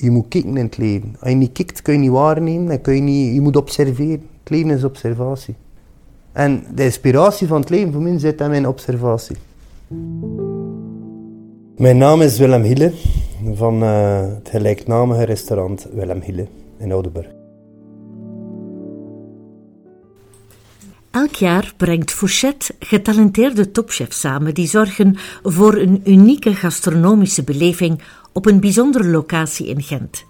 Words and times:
Je 0.00 0.10
moet 0.10 0.28
kijken 0.28 0.56
in 0.56 0.64
het 0.64 0.76
leven. 0.76 1.16
Als 1.20 1.30
je 1.30 1.36
niet 1.36 1.52
kijkt, 1.52 1.82
kun 1.82 1.92
je 1.92 1.98
niet 1.98 2.10
waarnemen. 2.10 2.66
Dan 2.66 2.80
kun 2.80 2.94
je, 2.94 3.00
niet, 3.00 3.34
je 3.34 3.40
moet 3.40 3.56
observeren. 3.56 4.28
Het 4.40 4.50
leven 4.50 4.70
is 4.70 4.84
observatie. 4.84 5.54
En 6.32 6.64
de 6.74 6.84
inspiratie 6.84 7.46
van 7.46 7.60
het 7.60 7.70
leven 7.70 7.92
voor 7.92 8.02
mij 8.02 8.18
zit 8.18 8.40
in 8.40 8.50
mijn 8.50 8.68
observatie. 8.68 9.36
Mijn 11.76 11.98
naam 11.98 12.20
is 12.20 12.38
Willem 12.38 12.62
Hille 12.62 12.92
van 13.54 13.82
uh, 13.82 14.20
het 14.20 14.48
gelijknamige 14.48 15.24
restaurant 15.24 15.86
Willem 15.92 16.20
Hille 16.20 16.46
in 16.78 16.92
Oudenburg. 16.92 17.26
Elk 21.10 21.34
jaar 21.34 21.72
brengt 21.76 22.10
Fourchette 22.10 22.74
getalenteerde 22.78 23.70
topchefs 23.70 24.20
samen 24.20 24.54
die 24.54 24.68
zorgen 24.68 25.16
voor 25.42 25.76
een 25.76 26.00
unieke 26.04 26.54
gastronomische 26.54 27.44
beleving 27.44 28.00
op 28.32 28.46
een 28.46 28.60
bijzondere 28.60 29.08
locatie 29.08 29.66
in 29.66 29.82
Gent. 29.82 30.24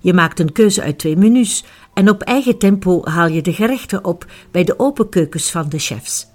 Je 0.00 0.12
maakt 0.12 0.40
een 0.40 0.52
keuze 0.52 0.82
uit 0.82 0.98
twee 0.98 1.16
menus 1.16 1.64
en 1.94 2.10
op 2.10 2.22
eigen 2.22 2.58
tempo 2.58 3.00
haal 3.04 3.28
je 3.28 3.42
de 3.42 3.52
gerechten 3.52 4.04
op 4.04 4.26
bij 4.50 4.64
de 4.64 4.78
open 4.78 5.08
keukens 5.08 5.50
van 5.50 5.68
de 5.68 5.78
chefs. 5.78 6.26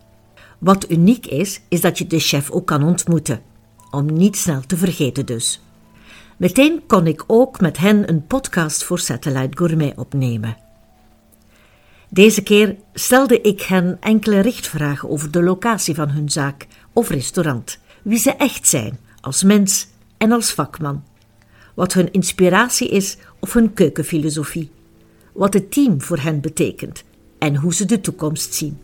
Wat 0.59 0.91
uniek 0.91 1.25
is, 1.25 1.61
is 1.69 1.81
dat 1.81 1.97
je 1.97 2.07
de 2.07 2.19
chef 2.19 2.51
ook 2.51 2.67
kan 2.67 2.83
ontmoeten, 2.83 3.41
om 3.91 4.13
niet 4.13 4.37
snel 4.37 4.61
te 4.61 4.77
vergeten 4.77 5.25
dus. 5.25 5.61
Meteen 6.37 6.81
kon 6.87 7.07
ik 7.07 7.23
ook 7.27 7.59
met 7.59 7.77
hen 7.77 8.09
een 8.09 8.27
podcast 8.27 8.83
voor 8.83 8.99
Satellite 8.99 9.57
Gourmet 9.57 9.97
opnemen. 9.97 10.57
Deze 12.09 12.43
keer 12.43 12.75
stelde 12.93 13.41
ik 13.41 13.61
hen 13.61 13.97
enkele 13.99 14.39
richtvragen 14.39 15.09
over 15.09 15.31
de 15.31 15.43
locatie 15.43 15.95
van 15.95 16.09
hun 16.09 16.29
zaak 16.29 16.67
of 16.93 17.09
restaurant, 17.09 17.79
wie 18.03 18.19
ze 18.19 18.31
echt 18.31 18.67
zijn 18.67 18.99
als 19.21 19.43
mens 19.43 19.87
en 20.21 20.31
als 20.31 20.51
vakman, 20.51 21.03
wat 21.73 21.93
hun 21.93 22.11
inspiratie 22.11 22.89
is 22.89 23.17
of 23.39 23.53
hun 23.53 23.73
keukenfilosofie, 23.73 24.69
wat 25.33 25.53
het 25.53 25.71
team 25.71 26.01
voor 26.01 26.17
hen 26.17 26.41
betekent 26.41 27.03
en 27.37 27.55
hoe 27.55 27.73
ze 27.73 27.85
de 27.85 28.01
toekomst 28.01 28.53
zien. 28.53 28.77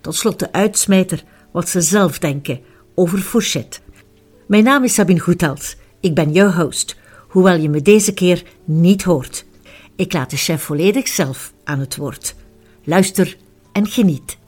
Tot 0.00 0.14
slot 0.14 0.38
de 0.38 0.52
uitsmijter 0.52 1.24
wat 1.50 1.68
ze 1.68 1.80
zelf 1.80 2.18
denken 2.18 2.60
over 2.94 3.18
Fourchette. 3.18 3.80
Mijn 4.46 4.64
naam 4.64 4.84
is 4.84 4.94
Sabine 4.94 5.20
Goethals. 5.20 5.76
Ik 6.00 6.14
ben 6.14 6.32
jouw 6.32 6.50
host, 6.50 6.96
hoewel 7.28 7.56
je 7.56 7.68
me 7.68 7.82
deze 7.82 8.14
keer 8.14 8.42
niet 8.64 9.02
hoort. 9.02 9.44
Ik 9.96 10.12
laat 10.12 10.30
de 10.30 10.36
chef 10.36 10.62
volledig 10.62 11.08
zelf 11.08 11.52
aan 11.64 11.78
het 11.78 11.96
woord. 11.96 12.34
Luister 12.84 13.36
en 13.72 13.86
geniet. 13.86 14.38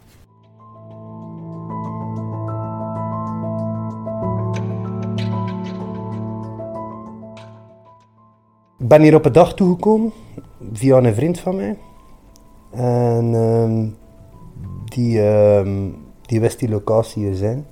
Ik 8.83 8.88
ben 8.88 9.02
hier 9.02 9.14
op 9.14 9.25
een 9.25 9.33
dag 9.33 9.55
toegekomen 9.55 10.12
via 10.72 10.97
een 10.97 11.14
vriend 11.14 11.41
van 11.41 11.56
mij. 11.56 11.77
En 12.70 13.34
ehm, 13.34 13.86
die, 14.84 15.19
uh, 15.19 15.66
die 16.22 16.41
wist 16.41 16.58
die 16.58 16.69
locatie 16.69 17.24
hier 17.24 17.34
zijn. 17.34 17.66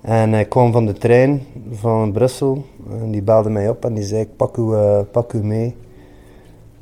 En 0.00 0.32
hij 0.32 0.44
kwam 0.44 0.72
van 0.72 0.86
de 0.86 0.92
trein 0.92 1.42
van 1.72 2.12
Brussel 2.12 2.64
en 2.90 3.10
die 3.10 3.22
belde 3.22 3.50
mij 3.50 3.68
op 3.68 3.84
en 3.84 3.94
die 3.94 4.04
zei: 4.04 4.20
Ik 4.20 4.36
pak 4.36 4.56
u, 4.56 4.62
uh, 4.62 5.00
pak 5.12 5.32
u 5.32 5.44
mee. 5.44 5.74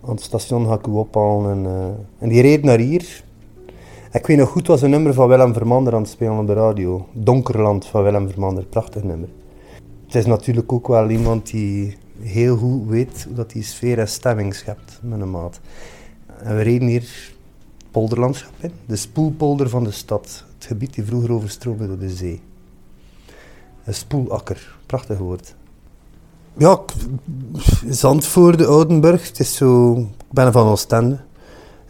Aan 0.04 0.10
het 0.10 0.22
station 0.22 0.66
ga 0.66 0.74
ik 0.74 0.86
u 0.86 0.90
ophalen. 0.90 1.50
En, 1.50 1.64
uh, 1.64 1.86
en 2.18 2.28
die 2.28 2.42
reed 2.42 2.62
naar 2.62 2.78
hier. 2.78 3.24
ik 4.12 4.26
weet 4.26 4.38
nog 4.38 4.48
goed, 4.48 4.66
was 4.66 4.82
een 4.82 4.90
nummer 4.90 5.14
van 5.14 5.28
Willem 5.28 5.52
Vermander 5.52 5.94
aan 5.94 6.00
het 6.00 6.10
spelen 6.10 6.38
op 6.38 6.46
de 6.46 6.54
radio. 6.54 7.06
Donkerland 7.12 7.86
van 7.86 8.02
Willem 8.02 8.28
Vermander, 8.28 8.64
prachtig 8.64 9.02
nummer. 9.02 9.28
Het 10.06 10.14
is 10.14 10.26
natuurlijk 10.26 10.72
ook 10.72 10.88
wel 10.88 11.10
iemand 11.10 11.50
die 11.50 11.96
heel 12.20 12.56
goed 12.56 12.88
weet 12.88 13.24
hoe 13.26 13.34
dat 13.34 13.50
die 13.50 13.62
sfeer 13.62 13.98
en 13.98 14.08
stemming 14.08 14.54
schept 14.54 14.98
met 15.02 15.20
een 15.20 15.30
maat. 15.30 15.60
En 16.42 16.56
we 16.56 16.62
reden 16.62 16.88
hier 16.88 17.32
polderlandschap 17.90 18.52
in, 18.60 18.72
de 18.86 18.96
spoelpolder 18.96 19.68
van 19.68 19.84
de 19.84 19.90
stad. 19.90 20.44
Het 20.54 20.66
gebied 20.66 20.94
die 20.94 21.04
vroeger 21.04 21.32
overstroomde 21.32 21.86
door 21.86 21.98
de 21.98 22.10
zee. 22.10 22.40
Een 23.84 23.94
spoelakker, 23.94 24.76
prachtig 24.86 25.18
woord. 25.18 25.54
Ja, 26.56 26.80
Zandvoorde, 27.88 28.66
Oudenburg, 28.66 29.26
het 29.26 29.40
is 29.40 29.54
zo... 29.54 29.94
Ik 29.98 30.32
ben 30.32 30.52
van 30.52 30.66
Oostende. 30.66 31.18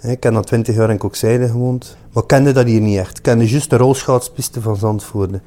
Ik 0.01 0.23
heb 0.23 0.35
al 0.35 0.43
twintig 0.43 0.77
jaar 0.77 0.91
in 0.91 0.99
Kokzijde 0.99 1.49
gewoond. 1.49 1.97
Maar 2.13 2.23
ik 2.23 2.29
kende 2.29 2.53
dat 2.53 2.67
hier 2.67 2.81
niet 2.81 2.99
echt. 2.99 3.17
Ik 3.17 3.23
kende 3.23 3.49
juist 3.49 3.71
de 3.71 3.77
rolschaatspiste 3.77 4.61
van 4.61 4.77
Zandvoorde. 4.77 5.41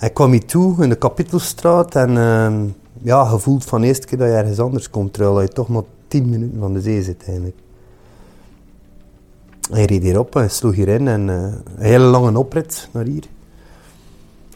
Ik 0.00 0.14
kwam 0.14 0.30
hier 0.30 0.44
toe 0.44 0.82
in 0.82 0.88
de 0.88 0.94
Kapitelstraat 0.94 1.94
en... 1.94 2.10
Uh, 2.10 2.70
ja, 3.04 3.24
gevoeld 3.24 3.64
van 3.64 3.80
de 3.80 3.86
eerste 3.86 4.06
keer 4.06 4.18
dat 4.18 4.28
je 4.28 4.34
ergens 4.34 4.58
anders 4.58 4.90
komt, 4.90 5.12
terwijl 5.12 5.40
je 5.40 5.48
toch 5.48 5.68
maar 5.68 5.82
10 6.08 6.28
minuten 6.28 6.58
van 6.58 6.72
de 6.72 6.80
zee 6.80 7.02
zit 7.02 7.24
eigenlijk. 7.26 7.56
Hij 9.70 9.84
reed 9.84 10.02
hierop 10.02 10.36
en 10.36 10.50
sloeg 10.50 10.74
hierin 10.74 11.08
en 11.08 11.28
uh, 11.28 11.34
een 11.34 11.62
hele 11.76 12.04
lange 12.04 12.38
oprit 12.38 12.88
naar 12.92 13.04
hier. 13.04 13.24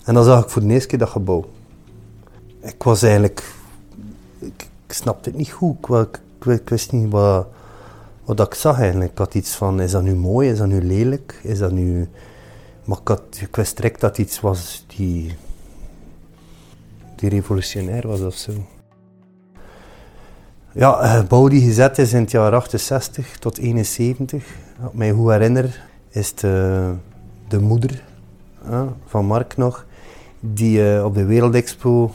En 0.04 0.14
dan 0.14 0.24
zag 0.24 0.42
ik 0.42 0.50
voor 0.50 0.62
de 0.62 0.68
eerste 0.68 0.88
keer 0.88 0.98
dat 0.98 1.08
gebouw. 1.08 1.44
Ik 2.60 2.82
was 2.82 3.02
eigenlijk... 3.02 3.54
Ik, 4.38 4.68
snapte 4.86 5.28
het 5.28 5.38
niet 5.38 5.50
goed. 5.50 5.76
Ik, 6.44 6.68
wist 6.68 6.92
niet 6.92 7.10
wat, 7.10 7.46
wat 8.24 8.40
ik 8.40 8.54
zag 8.54 8.80
eigenlijk. 8.80 9.10
Ik 9.10 9.18
had 9.18 9.34
iets 9.34 9.54
van, 9.54 9.80
is 9.80 9.90
dat 9.90 10.02
nu 10.02 10.14
mooi? 10.14 10.50
Is 10.50 10.58
dat 10.58 10.66
nu 10.66 10.82
lelijk? 10.82 11.40
Is 11.42 11.58
dat 11.58 11.72
nu... 11.72 12.08
Maar 12.84 12.98
ik, 13.04 13.40
ik 13.40 13.56
wist 13.56 13.76
direct 13.76 14.00
dat 14.00 14.18
iets 14.18 14.40
was 14.40 14.84
die 14.96 15.36
die 17.18 17.28
revolutionair 17.28 18.06
was 18.06 18.20
of 18.20 18.34
zo. 18.34 18.52
Ja, 20.72 21.02
een 21.02 21.20
gebouw 21.20 21.48
die 21.48 21.62
gezet 21.62 21.98
is 21.98 22.12
in 22.12 22.20
het 22.20 22.30
jaar 22.30 22.54
68 22.54 23.38
tot 23.38 23.58
71. 23.58 24.44
Wat 24.80 24.94
mij 24.94 25.12
goed 25.12 25.30
herinner, 25.30 25.82
is 26.10 26.34
de, 26.34 26.92
de 27.48 27.60
moeder 27.60 28.02
van 29.06 29.24
Mark 29.24 29.56
nog, 29.56 29.86
die 30.40 30.78
uh, 30.78 31.04
op 31.04 31.14
de 31.14 31.24
Wereldexpo 31.24 32.12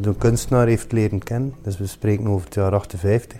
de 0.00 0.14
kunstenaar 0.14 0.66
heeft 0.66 0.92
leren 0.92 1.22
kennen. 1.22 1.54
Dus 1.62 1.78
we 1.78 1.86
spreken 1.86 2.28
over 2.28 2.44
het 2.44 2.54
jaar 2.54 2.74
58. 2.74 3.38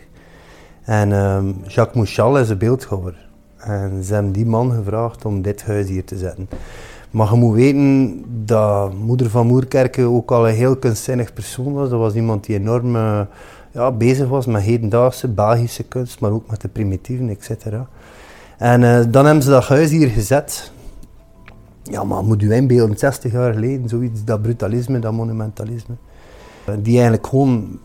En 0.83 1.13
um, 1.13 1.57
Jacques 1.67 1.95
Mouchal 1.97 2.39
is 2.39 2.49
een 2.49 2.59
beeldhouwer. 2.59 3.27
En 3.57 4.05
ze 4.05 4.15
hebben 4.15 4.33
die 4.33 4.47
man 4.47 4.73
gevraagd 4.73 5.25
om 5.25 5.43
dit 5.43 5.63
huis 5.63 5.89
hier 5.89 6.05
te 6.05 6.17
zetten. 6.17 6.49
Maar 7.11 7.31
je 7.33 7.39
moet 7.39 7.55
weten 7.55 8.25
dat 8.45 8.95
moeder 8.95 9.31
van 9.31 9.47
Moerkerke 9.47 10.03
ook 10.03 10.31
al 10.31 10.49
een 10.49 10.55
heel 10.55 10.77
kunstzinnig 10.77 11.33
persoon 11.33 11.73
was. 11.73 11.91
Dat 11.91 11.99
was 11.99 12.15
iemand 12.15 12.45
die 12.45 12.57
enorm 12.57 12.97
uh, 12.97 13.21
ja, 13.73 13.93
bezig 13.93 14.29
was 14.29 14.47
met 14.47 14.63
hedendaagse 14.63 15.29
Belgische 15.29 15.83
kunst, 15.83 16.21
maar 16.21 16.31
ook 16.31 16.51
met 16.51 16.61
de 16.61 16.69
primitieven, 16.69 17.29
etc. 17.29 17.67
En 18.59 18.83
uh, 18.83 19.01
dan 19.09 19.25
hebben 19.25 19.43
ze 19.43 19.51
dat 19.51 19.65
huis 19.65 19.91
hier 19.91 20.09
gezet. 20.09 20.73
Ja, 21.83 22.05
maar 22.05 22.25
moet 22.25 22.43
u 22.43 22.53
inbeelden, 22.53 22.99
60 22.99 23.33
jaar 23.33 23.53
geleden, 23.53 23.89
zoiets, 23.89 24.25
dat 24.25 24.43
brutalisme, 24.43 24.99
dat 24.99 25.13
monumentalisme. 25.13 25.95
Die 26.79 26.93
eigenlijk 26.93 27.27
gewoon 27.27 27.79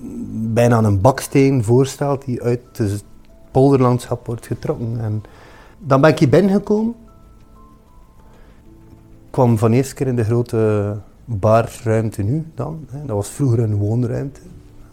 bijna 0.54 0.84
een 0.84 1.02
baksteen 1.02 1.64
voorstelt 1.64 2.26
die 2.26 2.42
uit 2.42 2.62
het 2.74 3.04
polderlandschap 3.52 4.26
wordt 4.26 4.48
getrokken. 4.48 5.00
En 5.00 5.24
dan 5.80 6.02
ben 6.02 6.10
ik 6.10 6.20
hier 6.20 6.30
binnengekomen 6.30 6.96
kwam 9.34 9.58
van 9.58 9.72
eerste 9.72 9.96
keer 9.96 10.08
in 10.08 10.16
de 10.16 10.24
grote 10.24 10.96
barruimte 11.26 12.22
nu 12.22 12.46
dan. 12.56 12.88
Dat 13.06 13.16
was 13.16 13.30
vroeger 13.30 13.60
een 13.60 13.76
woonruimte. 13.76 14.40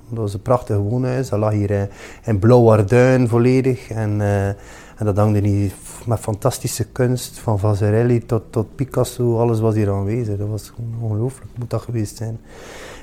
Dat 0.08 0.18
was 0.18 0.34
een 0.34 0.42
prachtig 0.42 0.76
woonhuis. 0.76 1.28
Dat 1.28 1.38
lag 1.38 1.52
hier 1.52 1.88
in 2.24 2.38
blauw 2.38 2.86
volledig. 3.26 3.90
En, 3.90 4.20
uh, 4.20 4.46
en 4.46 5.04
dat 5.04 5.16
hangde 5.16 5.48
hier 5.48 5.72
met 6.06 6.18
fantastische 6.18 6.84
kunst. 6.84 7.38
Van 7.38 7.58
Vasarely 7.58 8.20
tot, 8.20 8.42
tot 8.50 8.74
Picasso. 8.74 9.38
Alles 9.38 9.60
was 9.60 9.74
hier 9.74 9.90
aanwezig. 9.90 10.38
Dat 10.38 10.48
was 10.48 10.72
ongelooflijk. 11.00 11.50
Moet 11.58 11.70
dat 11.70 11.82
geweest 11.82 12.16
zijn. 12.16 12.38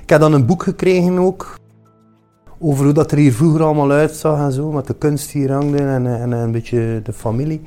Ik 0.02 0.10
heb 0.10 0.20
dan 0.20 0.34
een 0.34 0.46
boek 0.46 0.64
gekregen 0.64 1.20
ook. 1.20 1.56
Over 2.60 2.84
hoe 2.84 2.94
dat 2.94 3.12
er 3.12 3.18
hier 3.18 3.34
vroeger 3.34 3.64
allemaal 3.64 3.92
uitzag 3.92 4.40
en 4.40 4.52
zo. 4.52 4.72
Met 4.72 4.88
de 4.88 4.96
kunst 4.96 5.32
hier 5.32 5.52
hangde 5.52 5.78
en, 5.78 6.08
en 6.08 6.32
een 6.32 6.52
beetje 6.52 7.02
de 7.04 7.14
familie. 7.14 7.62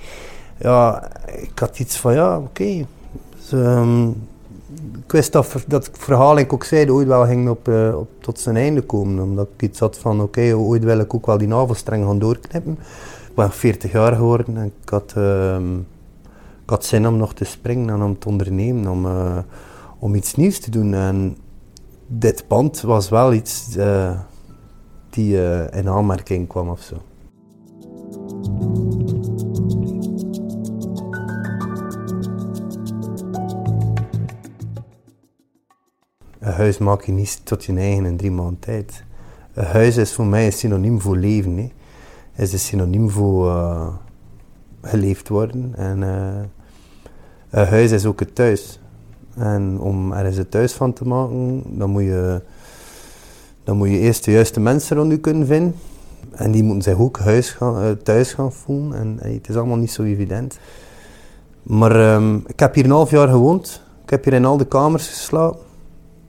Ja, 0.58 1.08
ik 1.26 1.58
had 1.58 1.78
iets 1.78 1.96
van 1.96 2.14
ja, 2.14 2.38
oké. 2.38 2.87
Um, 3.52 4.17
ik 5.05 5.12
wist 5.12 5.32
dat, 5.32 5.64
dat 5.67 5.91
verhaal, 5.93 6.38
ik 6.38 6.52
ook 6.52 6.64
zei, 6.64 6.91
ooit 6.91 7.06
wel 7.06 7.26
ging 7.26 7.49
op, 7.49 7.69
uh, 7.69 7.97
op, 7.99 8.08
tot 8.20 8.38
zijn 8.38 8.56
einde 8.56 8.81
komen. 8.81 9.23
Omdat 9.23 9.49
ik 9.55 9.62
iets 9.62 9.79
had 9.79 9.99
van, 9.99 10.20
oké, 10.20 10.55
ooit 10.55 10.85
wil 10.85 10.99
ik 10.99 11.14
ook 11.14 11.26
wel 11.26 11.38
die 11.38 11.49
navelstreng 11.49 12.05
gaan 12.05 12.19
doorknippen. 12.19 12.73
Ik 13.29 13.35
ben 13.35 13.52
40 13.52 13.93
jaar 13.93 14.17
geworden 14.17 14.56
en 14.56 14.64
ik 14.64 14.88
had, 14.88 15.14
uh, 15.17 15.56
ik 16.62 16.70
had 16.70 16.85
zin 16.85 17.06
om 17.06 17.17
nog 17.17 17.35
te 17.35 17.44
springen 17.44 17.94
en 17.94 18.02
om 18.02 18.19
te 18.19 18.29
ondernemen, 18.29 18.91
om, 18.91 19.06
uh, 19.06 19.38
om 19.99 20.14
iets 20.14 20.35
nieuws 20.35 20.58
te 20.58 20.70
doen. 20.70 20.94
En 20.94 21.37
dit 22.06 22.44
pand 22.47 22.81
was 22.81 23.08
wel 23.08 23.32
iets 23.32 23.76
uh, 23.76 24.19
die 25.11 25.37
in 25.70 25.88
aanmerking 25.88 26.49
kwam 26.49 26.69
of 26.69 26.81
zo. 26.81 26.97
Huis 36.50 36.79
maak 36.79 37.02
je 37.02 37.12
niet 37.12 37.41
tot 37.44 37.64
je 37.64 37.76
eigen 37.76 38.05
in 38.05 38.17
drie 38.17 38.31
maanden 38.31 38.58
tijd. 38.58 39.05
een 39.55 39.64
huis 39.64 39.97
is 39.97 40.12
voor 40.12 40.26
mij 40.26 40.47
een 40.47 40.52
synoniem 40.52 41.00
voor 41.00 41.17
leven. 41.17 41.56
Hè. 41.56 42.43
is 42.43 42.52
een 42.52 42.58
synoniem 42.58 43.11
voor 43.11 43.47
uh, 43.47 43.88
geleefd 44.82 45.29
worden. 45.29 45.73
En 45.76 46.02
een 47.50 47.67
huis 47.67 47.91
is 47.91 48.06
ook 48.06 48.20
het 48.20 48.35
thuis. 48.35 48.81
En 49.37 49.79
om 49.81 50.12
er 50.12 50.26
eens 50.26 50.37
een 50.37 50.49
thuis 50.49 50.73
van 50.73 50.93
te 50.93 51.06
maken, 51.06 51.62
dan 51.79 51.91
moet 51.91 52.02
je, 52.02 52.43
dan 53.64 53.76
moet 53.76 53.88
je 53.88 53.99
eerst 53.99 54.25
de 54.25 54.31
juiste 54.31 54.61
mensen 54.61 54.97
rond 54.97 55.11
je 55.11 55.19
kunnen 55.19 55.47
vinden. 55.47 55.75
En 56.31 56.50
die 56.50 56.62
moeten 56.62 56.82
zich 56.82 57.00
ook 57.00 57.19
huis 57.19 57.50
gaan, 57.50 57.97
thuis 58.02 58.32
gaan 58.32 58.52
voelen. 58.52 58.99
En 58.99 59.32
het 59.32 59.49
is 59.49 59.56
allemaal 59.56 59.76
niet 59.76 59.91
zo 59.91 60.02
evident. 60.02 60.58
Maar 61.62 62.14
um, 62.14 62.44
ik 62.47 62.61
heb 62.61 62.75
hier 62.75 62.85
een 62.85 62.91
half 62.91 63.11
jaar 63.11 63.29
gewoond. 63.29 63.82
Ik 64.05 64.11
heb 64.11 64.25
hier 64.25 64.32
in 64.32 64.44
al 64.44 64.56
de 64.56 64.67
kamers 64.67 65.08
geslapen. 65.08 65.69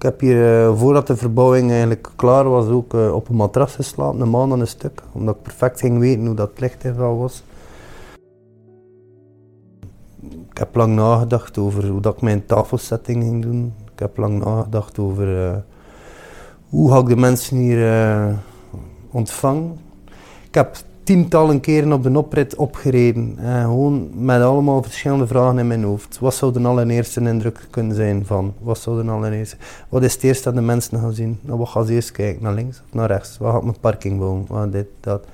Ik 0.01 0.07
heb 0.07 0.19
hier, 0.19 0.65
uh, 0.65 0.77
voordat 0.77 1.07
de 1.07 1.15
verbouwing 1.15 1.69
eigenlijk 1.69 2.09
klaar 2.15 2.49
was, 2.49 2.67
ook 2.67 2.93
uh, 2.93 3.13
op 3.13 3.29
een 3.29 3.35
matras 3.35 3.75
geslapen, 3.75 4.21
een 4.21 4.29
maand 4.29 4.51
aan 4.51 4.59
een 4.59 4.67
stuk. 4.67 5.01
Omdat 5.11 5.35
ik 5.35 5.41
perfect 5.41 5.79
ging 5.79 5.99
weten 5.99 6.25
hoe 6.25 6.35
dat 6.35 6.59
lichtinval 6.59 7.17
was. 7.17 7.43
Ik 10.49 10.57
heb 10.57 10.75
lang 10.75 10.95
nagedacht 10.95 11.57
over 11.57 11.87
hoe 11.87 12.01
dat 12.01 12.15
ik 12.15 12.21
mijn 12.21 12.45
tafelsetting 12.45 13.23
ging 13.23 13.41
doen. 13.41 13.73
Ik 13.93 13.99
heb 13.99 14.17
lang 14.17 14.43
nagedacht 14.43 14.99
over 14.99 15.45
uh, 15.45 15.57
hoe 16.69 16.91
ga 16.91 16.97
ik 16.97 17.07
de 17.07 17.15
mensen 17.15 17.57
hier 17.57 18.35
ontvangen. 19.11 19.79
Ik 20.47 20.55
heb 20.55 20.77
tientallen 21.03 21.59
keren 21.59 21.93
op 21.93 22.03
de 22.03 22.17
oprit 22.17 22.55
opgereden. 22.55 23.33
En 23.37 23.63
gewoon 23.63 24.25
met 24.25 24.41
allemaal 24.41 24.83
verschillende 24.83 25.27
vragen 25.27 25.59
in 25.59 25.67
mijn 25.67 25.83
hoofd. 25.83 26.19
Wat 26.19 26.33
zou 26.33 26.53
de 26.53 26.59
allereerste 26.59 27.21
indruk 27.21 27.67
kunnen 27.69 27.95
zijn 27.95 28.25
van? 28.25 28.53
Wat 28.59 28.77
zou 28.77 29.03
de 29.03 29.11
allereerste... 29.11 29.55
Wat 29.89 30.03
is 30.03 30.13
het 30.13 30.23
eerste 30.23 30.43
dat 30.43 30.53
de 30.53 30.61
mensen 30.61 30.99
gaan 30.99 31.13
zien? 31.13 31.39
Nou, 31.41 31.57
wat 31.57 31.69
gaan 31.69 31.85
ze 31.85 31.93
eerst 31.93 32.11
kijken? 32.11 32.43
Naar 32.43 32.53
links 32.53 32.81
of 32.85 32.93
naar 32.93 33.07
rechts? 33.07 33.37
Wat 33.37 33.53
gaat 33.53 33.63
mijn 33.63 33.79
parking 33.79 34.19
bouwen? 34.19 34.45
Wat 34.47 34.71
dit, 34.71 34.87
dat. 34.99 35.25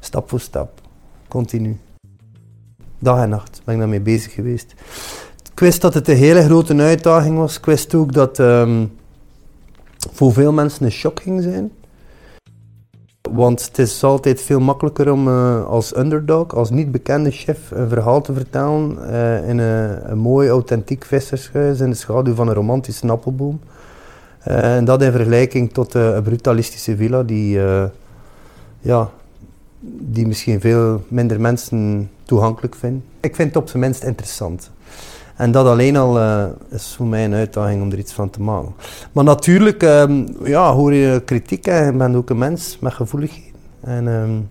Stap 0.00 0.28
voor 0.28 0.40
stap. 0.40 0.80
Continu. 1.28 1.78
Dag 2.98 3.22
en 3.22 3.28
nacht 3.28 3.60
ben 3.64 3.74
ik 3.74 3.80
daarmee 3.80 4.00
bezig 4.00 4.32
geweest. 4.32 4.74
Ik 5.52 5.60
wist 5.60 5.80
dat 5.80 5.94
het 5.94 6.08
een 6.08 6.16
hele 6.16 6.42
grote 6.42 6.76
uitdaging 6.76 7.36
was. 7.36 7.56
Ik 7.56 7.64
wist 7.64 7.94
ook 7.94 8.12
dat 8.12 8.38
um, 8.38 8.92
voor 10.12 10.32
veel 10.32 10.52
mensen 10.52 10.84
een 10.84 10.90
shock 10.90 11.20
ging 11.20 11.42
zijn. 11.42 11.72
Want 13.30 13.64
het 13.64 13.78
is 13.78 14.04
altijd 14.04 14.40
veel 14.40 14.60
makkelijker 14.60 15.12
om 15.12 15.28
uh, 15.28 15.66
als 15.66 15.96
underdog, 15.96 16.54
als 16.54 16.70
niet 16.70 16.92
bekende 16.92 17.30
chef, 17.30 17.70
een 17.70 17.88
verhaal 17.88 18.20
te 18.20 18.32
vertellen 18.32 18.98
uh, 19.00 19.48
in 19.48 19.58
een, 19.58 20.18
mooi 20.18 20.48
authentiek 20.48 21.04
vissershuis 21.04 21.80
in 21.80 21.90
de 21.90 21.96
schaduw 21.96 22.34
van 22.34 22.48
een 22.48 22.54
romantische 22.54 23.08
appelboom. 23.08 23.60
Uh, 24.48 24.76
en 24.76 24.84
dat 24.84 25.02
in 25.02 25.12
vergelijking 25.12 25.72
tot 25.72 25.94
een 25.94 26.22
brutalistische 26.22 26.96
villa 26.96 27.22
die, 27.22 27.58
ja, 28.80 29.10
die 29.98 30.26
misschien 30.26 30.60
veel 30.60 31.02
minder 31.08 31.40
mensen 31.40 32.10
toegankelijk 32.24 32.74
vinden. 32.74 33.04
Ik 33.20 33.34
vind 33.34 33.48
het 33.48 33.62
op 33.62 33.68
zijn 33.68 33.82
minst 33.82 34.04
interessant. 34.04 34.70
En 35.36 35.52
dat 35.52 35.66
alleen 35.66 35.96
al 35.96 36.18
uh, 36.18 36.44
is 36.68 36.94
voor 36.96 37.06
mij 37.06 37.24
een 37.24 37.34
uitdaging 37.34 37.82
om 37.82 37.92
er 37.92 37.98
iets 37.98 38.12
van 38.12 38.30
te 38.30 38.40
maken. 38.40 38.74
Maar 39.12 39.24
natuurlijk 39.24 39.82
um, 39.82 40.26
ja, 40.44 40.72
hoor 40.72 40.92
je 40.92 41.22
kritiek 41.24 41.66
en 41.66 41.84
je 41.84 41.92
bent 41.92 42.16
ook 42.16 42.30
een 42.30 42.38
mens 42.38 42.78
met 42.80 42.92
gevoeligheden. 42.92 43.52
En 43.80 44.06
um, 44.06 44.48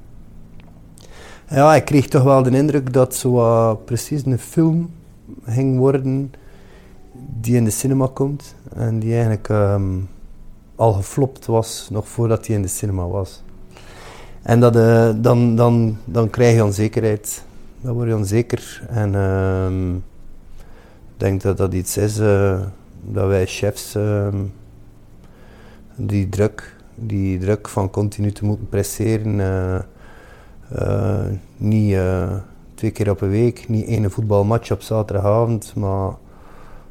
ja, 1.49 1.75
ik 1.75 1.85
kreeg 1.85 2.07
toch 2.07 2.23
wel 2.23 2.43
de 2.43 2.49
indruk 2.49 2.93
dat 2.93 3.15
zo 3.15 3.35
uh, 3.35 3.73
precies 3.85 4.25
een 4.25 4.39
film 4.39 4.89
ging 5.45 5.77
worden 5.77 6.33
die 7.41 7.55
in 7.55 7.63
de 7.63 7.71
cinema 7.71 8.09
komt. 8.13 8.55
En 8.75 8.99
die 8.99 9.11
eigenlijk 9.13 9.49
um, 9.49 10.09
al 10.75 10.93
geflopt 10.93 11.45
was 11.45 11.87
nog 11.91 12.07
voordat 12.07 12.45
die 12.45 12.55
in 12.55 12.61
de 12.61 12.67
cinema 12.67 13.07
was. 13.07 13.43
En 14.41 14.59
dat, 14.59 14.75
uh, 14.75 15.09
dan, 15.15 15.55
dan, 15.55 15.97
dan 16.05 16.29
krijg 16.29 16.55
je 16.55 16.63
onzekerheid. 16.63 17.43
Dan 17.81 17.93
word 17.93 18.07
je 18.07 18.15
onzeker. 18.15 18.83
En 18.89 19.13
denk 21.17 21.41
dat 21.41 21.57
dat 21.57 21.73
iets 21.73 21.97
is 21.97 22.19
uh, 22.19 22.59
dat 23.01 23.27
wij 23.27 23.45
chefs 23.45 23.95
uh, 23.95 24.27
die 25.95 26.29
druk, 26.29 26.75
die 26.95 27.37
druk 27.39 27.67
van 27.67 27.89
continu 27.89 28.31
te 28.31 28.45
moeten 28.45 28.69
presteren, 28.69 29.39
uh, 30.77 31.25
niet 31.57 31.97
twee 32.73 32.91
keer 32.91 33.09
op 33.09 33.21
een 33.21 33.29
week, 33.29 33.69
niet 33.69 33.87
één 33.87 34.11
voetbalmatch 34.11 34.71
op 34.71 34.81
zaterdagavond, 34.81 35.73
maar 35.75 36.11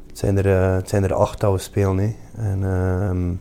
het 0.07 0.17
zijn 0.17 0.37
er, 0.37 0.73
het 0.75 0.89
zijn 0.89 1.03
er 1.03 1.13
acht 1.13 1.39
dat 1.39 1.51
we 1.51 1.57
spelen. 1.57 1.97
Hè. 1.97 2.15
En, 2.37 2.63
ehm, 2.63 3.33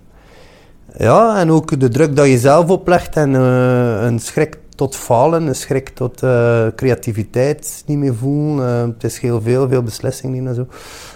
ja, 1.02 1.38
en 1.38 1.50
ook 1.50 1.80
de 1.80 1.88
druk 1.88 2.16
dat 2.16 2.26
je 2.26 2.38
zelf 2.38 2.70
oplegt 2.70 3.16
en 3.16 3.32
een 3.32 4.18
schrik 4.18 4.58
tot 4.74 4.96
falen, 4.96 5.46
een 5.46 5.54
schrik 5.54 5.88
tot 5.88 6.22
uh, 6.22 6.66
creativiteit 6.76 7.82
niet 7.86 7.98
meer 7.98 8.14
voelen. 8.14 8.86
Uh, 8.88 8.94
het 8.94 9.04
is 9.04 9.18
heel 9.18 9.40
veel, 9.40 9.68
veel 9.68 9.82
beslissingen 9.82 10.46
en 10.46 10.54
zo. 10.54 10.66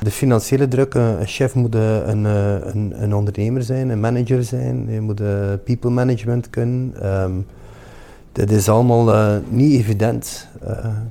De 0.02 0.10
financiële 0.10 0.69
druk, 0.69 0.94
een 0.94 1.26
chef 1.26 1.55
moet 1.55 1.75
een, 1.75 2.25
een, 2.25 3.02
een, 3.02 3.14
ondernemer 3.14 3.62
zijn, 3.62 3.88
een 3.88 4.00
manager 4.00 4.44
zijn, 4.44 4.87
je 4.90 5.00
moet 5.00 5.20
people 5.64 5.90
management 5.90 6.50
kunnen. 6.50 7.06
Um, 7.22 7.46
dit 8.32 8.50
is 8.50 8.69
allemaal 8.69 9.40
niet 9.49 9.81
evident. 9.81 10.49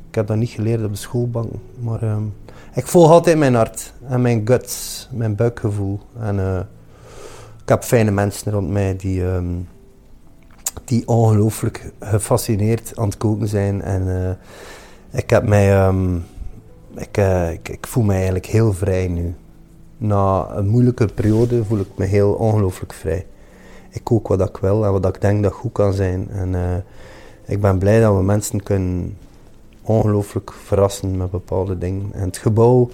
ik 0.09 0.15
heb 0.15 0.27
dat 0.27 0.37
niet 0.37 0.49
geleerd 0.49 0.83
op 0.83 0.91
de 0.91 0.97
schoolbank, 0.97 1.51
maar 1.79 2.03
um, 2.03 2.33
ik 2.73 2.87
volg 2.87 3.11
altijd 3.11 3.37
mijn 3.37 3.55
hart 3.55 3.93
en 4.07 4.21
mijn 4.21 4.41
guts, 4.45 5.07
mijn 5.11 5.35
buikgevoel. 5.35 5.99
En 6.19 6.39
ik 7.61 7.69
heb 7.69 7.83
fijne 7.83 8.11
mensen 8.11 8.51
rond 8.51 8.69
mij 8.69 8.95
die... 8.95 9.23
Um, 9.23 9.67
die 10.85 11.07
ongelooflijk 11.07 11.91
gefascineerd 11.99 12.91
aan 12.95 13.05
het 13.05 13.17
koken 13.17 13.47
zijn. 13.47 13.81
En 13.81 14.07
uh, 14.07 14.29
ik 15.19 15.29
heb 15.29 15.47
mij... 15.47 15.93
Ik, 16.95 17.17
uh, 17.17 17.51
ik, 17.51 17.69
ik, 17.69 17.87
voel 17.87 18.03
me 18.03 18.13
eigenlijk 18.13 18.45
heel 18.45 18.73
vrij 18.73 19.07
nu. 19.07 19.35
Na 19.97 20.47
een 20.49 20.67
moeilijke 20.67 21.05
periode 21.05 21.65
voel 21.65 21.79
ik 21.79 21.87
me 21.95 22.05
heel 22.05 22.31
ongelooflijk 22.31 22.93
vrij. 22.93 23.25
Ik 23.89 24.03
kook 24.03 24.27
wat 24.27 24.49
ik 24.49 24.57
wil 24.57 24.85
en 24.85 24.91
wat 24.91 25.05
ik 25.05 25.21
denk 25.21 25.43
dat 25.43 25.53
goed 25.53 25.71
kan 25.71 25.93
zijn. 25.93 26.29
En 26.29 26.53
uh, 26.53 26.75
ik 27.45 27.61
ben 27.61 27.77
blij 27.77 28.01
dat 28.01 28.15
we 28.15 28.23
mensen 28.23 28.63
kunnen 28.63 29.17
ongelooflijk 29.81 30.51
verrassen 30.51 31.17
met 31.17 31.31
bepaalde 31.31 31.77
dingen. 31.77 32.09
En 32.13 32.23
het 32.23 32.37
gebouw 32.37 32.89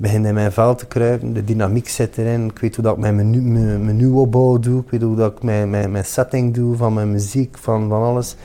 begin 0.00 0.24
in 0.24 0.34
mijn 0.34 0.52
vel 0.52 0.74
te 0.74 0.86
kruipen. 0.86 1.32
De 1.32 1.44
dynamiek 1.44 1.88
zit 1.88 2.18
erin. 2.18 2.44
Ik 2.44 2.58
weet 2.58 2.74
hoe 2.74 2.84
dat 2.84 2.94
ik 2.94 3.00
mijn 3.00 3.16
menu, 3.16 3.40
menuopbouw 3.78 4.58
doe. 4.58 4.80
Ik 4.80 4.90
weet 4.90 5.02
hoe 5.02 5.16
dat 5.16 5.32
ik 5.32 5.42
mijn, 5.42 6.04
setting 6.04 6.54
doe 6.54 6.76
van 6.76 6.94
mijn 6.94 7.10
muziek, 7.10 7.58
van, 7.58 7.88
van 7.88 8.02
alles. 8.02 8.36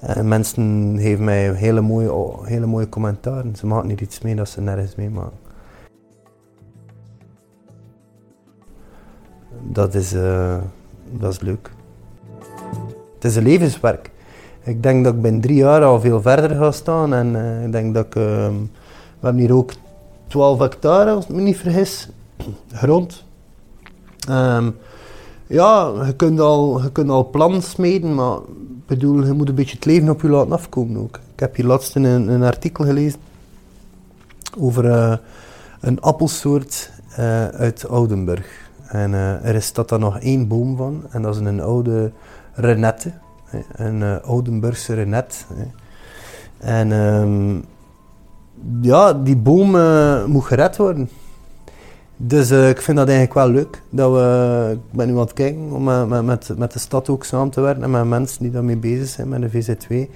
En 0.00 0.28
mensen 0.28 0.96
geven 0.98 1.24
mij 1.24 1.54
hele 1.54 1.80
mooie, 1.80 2.32
hele 2.42 2.66
mooie 2.66 2.88
commentaren. 2.88 3.56
Ze 3.56 3.66
maken 3.66 3.88
niet 3.88 4.00
iets 4.00 4.20
mee 4.20 4.34
dat 4.34 4.48
ze 4.48 4.60
nergens 4.60 4.94
mee 4.94 5.10
maken. 5.10 5.38
Dat 9.62 9.94
is, 9.94 10.14
uh, 10.14 10.56
dat 11.10 11.32
is 11.32 11.40
leuk. 11.40 11.70
Het 13.14 13.24
is 13.24 13.36
een 13.36 13.42
levenswerk. 13.42 14.10
Ik 14.62 14.82
denk 14.82 15.04
dat 15.04 15.14
ik 15.14 15.22
binnen 15.22 15.40
drie 15.40 15.56
jaar 15.56 15.82
al 15.82 16.00
veel 16.00 16.22
verder 16.22 16.56
ga 16.56 16.70
staan. 16.70 17.14
En 17.14 17.34
uh, 17.34 17.64
ik 17.64 17.72
denk 17.72 17.94
dat. 17.94 18.16
Uh, 18.16 18.48
we 19.20 19.40
hier 19.40 19.54
ook 19.54 19.72
12 20.26 20.58
hectare, 20.58 21.10
als 21.10 21.24
ik 21.24 21.30
me 21.30 21.40
niet 21.40 21.56
vergis, 21.56 22.08
grond. 22.72 23.24
Um, 24.30 24.76
ja, 25.46 25.92
je 26.06 26.16
kunt, 26.16 26.40
al, 26.40 26.82
je 26.82 26.92
kunt 26.92 27.10
al 27.10 27.30
plannen 27.30 27.62
smeden, 27.62 28.14
maar 28.14 28.38
bedoel, 28.86 29.24
je 29.24 29.32
moet 29.32 29.48
een 29.48 29.54
beetje 29.54 29.74
het 29.74 29.84
leven 29.84 30.08
op 30.08 30.20
je 30.20 30.28
laten 30.28 30.52
afkomen 30.52 31.00
ook. 31.00 31.20
Ik 31.34 31.40
heb 31.40 31.56
hier 31.56 31.66
laatst 31.66 31.94
een, 31.94 32.04
een 32.04 32.42
artikel 32.42 32.84
gelezen 32.84 33.20
over 34.58 34.84
uh, 34.84 35.16
een 35.80 36.00
appelsoort 36.00 36.90
uh, 37.10 37.46
uit 37.46 37.88
Oudenburg. 37.88 38.46
En 38.86 39.12
uh, 39.12 39.44
er 39.44 39.62
staat 39.62 39.88
daar 39.88 39.98
nog 39.98 40.18
één 40.18 40.48
boom 40.48 40.76
van, 40.76 41.02
en 41.10 41.22
dat 41.22 41.34
is 41.34 41.40
een 41.40 41.60
oude 41.60 42.12
renette, 42.52 43.12
een 43.72 44.22
Oudenburgse 44.22 44.94
renette. 44.94 45.36
En 46.58 46.92
um, 46.92 47.64
ja, 48.80 49.12
die 49.12 49.36
boom 49.36 49.74
uh, 49.74 50.24
moet 50.24 50.44
gered 50.44 50.76
worden. 50.76 51.08
Dus 52.16 52.50
uh, 52.50 52.68
ik 52.68 52.80
vind 52.80 52.96
dat 52.96 53.08
eigenlijk 53.08 53.38
wel 53.38 53.48
leuk. 53.48 53.82
Dat 53.90 54.12
we, 54.12 54.70
ik 54.72 54.96
ben 54.96 55.06
nu 55.06 55.12
aan 55.12 55.18
het 55.18 55.32
kijken 55.32 55.72
om 55.72 55.84
met, 55.84 56.24
met, 56.24 56.58
met 56.58 56.72
de 56.72 56.78
stad 56.78 57.08
ook 57.08 57.24
samen 57.24 57.50
te 57.50 57.60
werken 57.60 57.82
en 57.82 57.90
met 57.90 58.04
mensen 58.04 58.42
die 58.42 58.50
daarmee 58.50 58.76
bezig 58.76 59.08
zijn, 59.08 59.28
met 59.28 59.52
de 59.52 59.62
VZ2. 59.62 60.10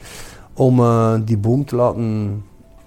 Om 0.55 0.83
die 1.25 1.39
boom 1.39 1.65
te 1.65 1.77
laten 1.77 2.45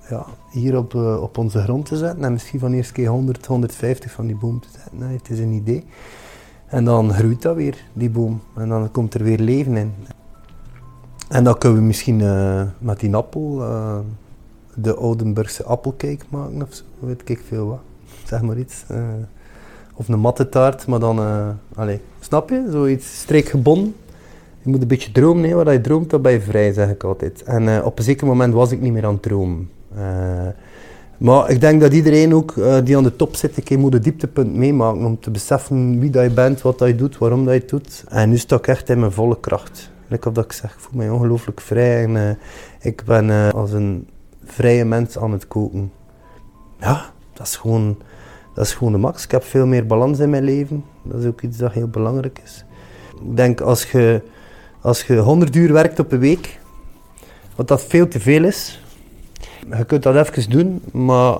ja, 0.10 0.25
hier 0.51 0.77
op, 0.77 0.96
op 0.96 1.38
onze 1.38 1.62
grond 1.62 1.86
te 1.86 1.98
zetten. 1.98 2.24
En 2.24 2.32
misschien 2.32 2.60
van 2.60 2.74
eerst 2.74 2.91
keer 2.91 3.08
100, 3.08 3.46
150 3.46 4.12
van 4.12 4.25
die 4.25 4.36
boom 4.36 4.60
te 4.60 4.68
zetten. 4.72 4.98
Nee, 4.98 5.18
het 5.18 5.30
is 5.30 5.39
een 5.39 5.51
idee. 5.51 5.86
En 6.65 6.86
dan 6.86 7.13
groeit 7.13 7.41
dat 7.41 7.56
weer, 7.56 7.86
die 7.94 8.10
boom. 8.10 8.41
En 8.56 8.70
dan 8.70 8.91
komt 8.91 9.13
er 9.13 9.24
weer 9.24 9.39
leven 9.39 9.77
in. 9.77 9.94
En 11.30 11.44
dan 11.44 11.58
kunnen 11.58 11.80
we 11.80 11.86
misschien 11.86 12.24
met 12.80 13.00
die 13.00 13.15
appel 13.15 13.63
de 14.82 14.96
Oudenburgse 14.96 15.64
appelcake 15.64 16.26
maken 16.30 16.62
of 16.62 16.74
zo, 16.74 16.84
weet 17.00 17.22
ik 17.30 17.42
veel 17.48 17.68
wat. 17.68 17.80
Zeg 18.26 18.42
maar 18.42 18.58
iets. 18.58 18.84
Uh, 18.92 18.98
of 19.96 20.08
een 20.08 20.20
mattetaart, 20.20 20.88
maar 20.88 21.00
dan, 21.00 21.20
uh, 21.20 21.50
allez, 21.76 22.00
snap 22.20 22.50
je? 22.50 22.68
Zoiets 22.72 23.20
streekgebonden. 23.20 23.96
Je 24.62 24.70
moet 24.70 24.82
een 24.82 24.88
beetje 24.88 25.12
dromen, 25.12 25.50
hè. 25.50 25.56
wat 25.56 25.72
je 25.72 25.82
droomt, 25.82 26.10
dan 26.10 26.22
ben 26.22 26.32
je 26.32 26.42
vrij, 26.42 26.74
zeg 26.74 26.90
ik 26.90 27.04
altijd. 27.04 27.44
En 27.44 27.64
uh, 27.64 27.86
op 27.86 27.98
een 27.98 28.04
zeker 28.04 28.28
moment 28.28 28.54
was 28.54 28.72
ik 28.72 28.82
niet 28.82 28.94
meer 28.94 29.06
aan 29.06 29.14
het 29.14 29.22
dromen. 29.22 29.70
Maar 31.18 31.50
ik 31.50 31.62
denk 31.62 31.82
dat 31.82 31.94
iedereen 31.94 32.36
ook 32.36 32.54
die 32.84 32.98
aan 32.98 33.04
de 33.04 33.16
top 33.16 33.36
zit, 33.36 33.58
een 33.58 33.64
keer 33.64 33.80
moet 33.80 33.94
een 33.94 34.02
dieptepunt 34.02 34.56
meemaken 34.56 35.06
om 35.06 35.20
te 35.20 35.32
beseffen 35.32 36.00
wie 36.00 36.10
dat 36.10 36.24
je 36.24 36.30
bent, 36.30 36.62
wat 36.62 36.80
dat 36.80 36.88
je 36.88 36.96
doet, 36.96 37.18
waarom 37.18 37.46
dat 37.46 37.54
je 37.54 37.60
het 37.60 37.70
doet. 37.70 38.04
En 38.08 38.30
nu 38.30 38.38
sta 38.38 38.56
ik 38.56 38.68
echt 38.68 38.90
in 38.90 39.00
mijn 39.00 39.12
volle 39.12 39.40
kracht. 39.40 39.92
Of 40.10 40.34
dat 40.34 40.46
ik 40.46 40.52
zeg, 40.52 40.74
ik 40.74 40.80
voel 40.80 41.02
me 41.02 41.14
ongelooflijk 41.14 41.62
vrij 41.62 42.04
en 42.04 42.38
ik 42.80 43.04
ben 43.06 43.54
als 43.54 43.72
een 43.72 44.08
vrije 44.51 44.86
mens 44.86 45.17
aan 45.17 45.31
het 45.31 45.48
koken. 45.48 45.91
Ja, 46.79 47.05
dat 47.34 47.48
is 47.48 47.55
gewoon, 47.55 47.98
dat 48.53 48.65
is 48.65 48.74
gewoon 48.74 48.93
de 48.93 49.00
max. 49.00 49.24
Ik 49.24 49.31
heb 49.31 49.43
veel 49.43 49.65
meer 49.65 49.86
balans 49.86 50.20
in 50.20 50.29
mijn 50.29 50.43
leven. 50.43 50.84
Dat 51.03 51.20
is 51.20 51.25
ook 51.25 51.41
iets 51.41 51.58
dat 51.58 51.72
heel 51.72 51.88
belangrijk 51.88 52.39
is. 52.43 52.65
Ik 53.29 53.36
denk 53.36 53.62
als 53.62 53.91
je, 53.91 54.22
als 54.81 55.03
je 55.03 55.17
100 55.17 55.55
uur 55.55 55.74
werkt 55.74 56.00
op 56.00 56.12
een 56.12 56.20
week, 56.20 56.60
wat 57.55 57.67
dat 57.67 57.81
veel 57.81 58.08
te 58.08 58.20
veel 58.20 58.43
is, 58.43 58.84
je 59.77 59.86
kunt 59.86 60.03
dat 60.03 60.15
even 60.15 60.50
doen, 60.50 60.81
maar 60.91 61.39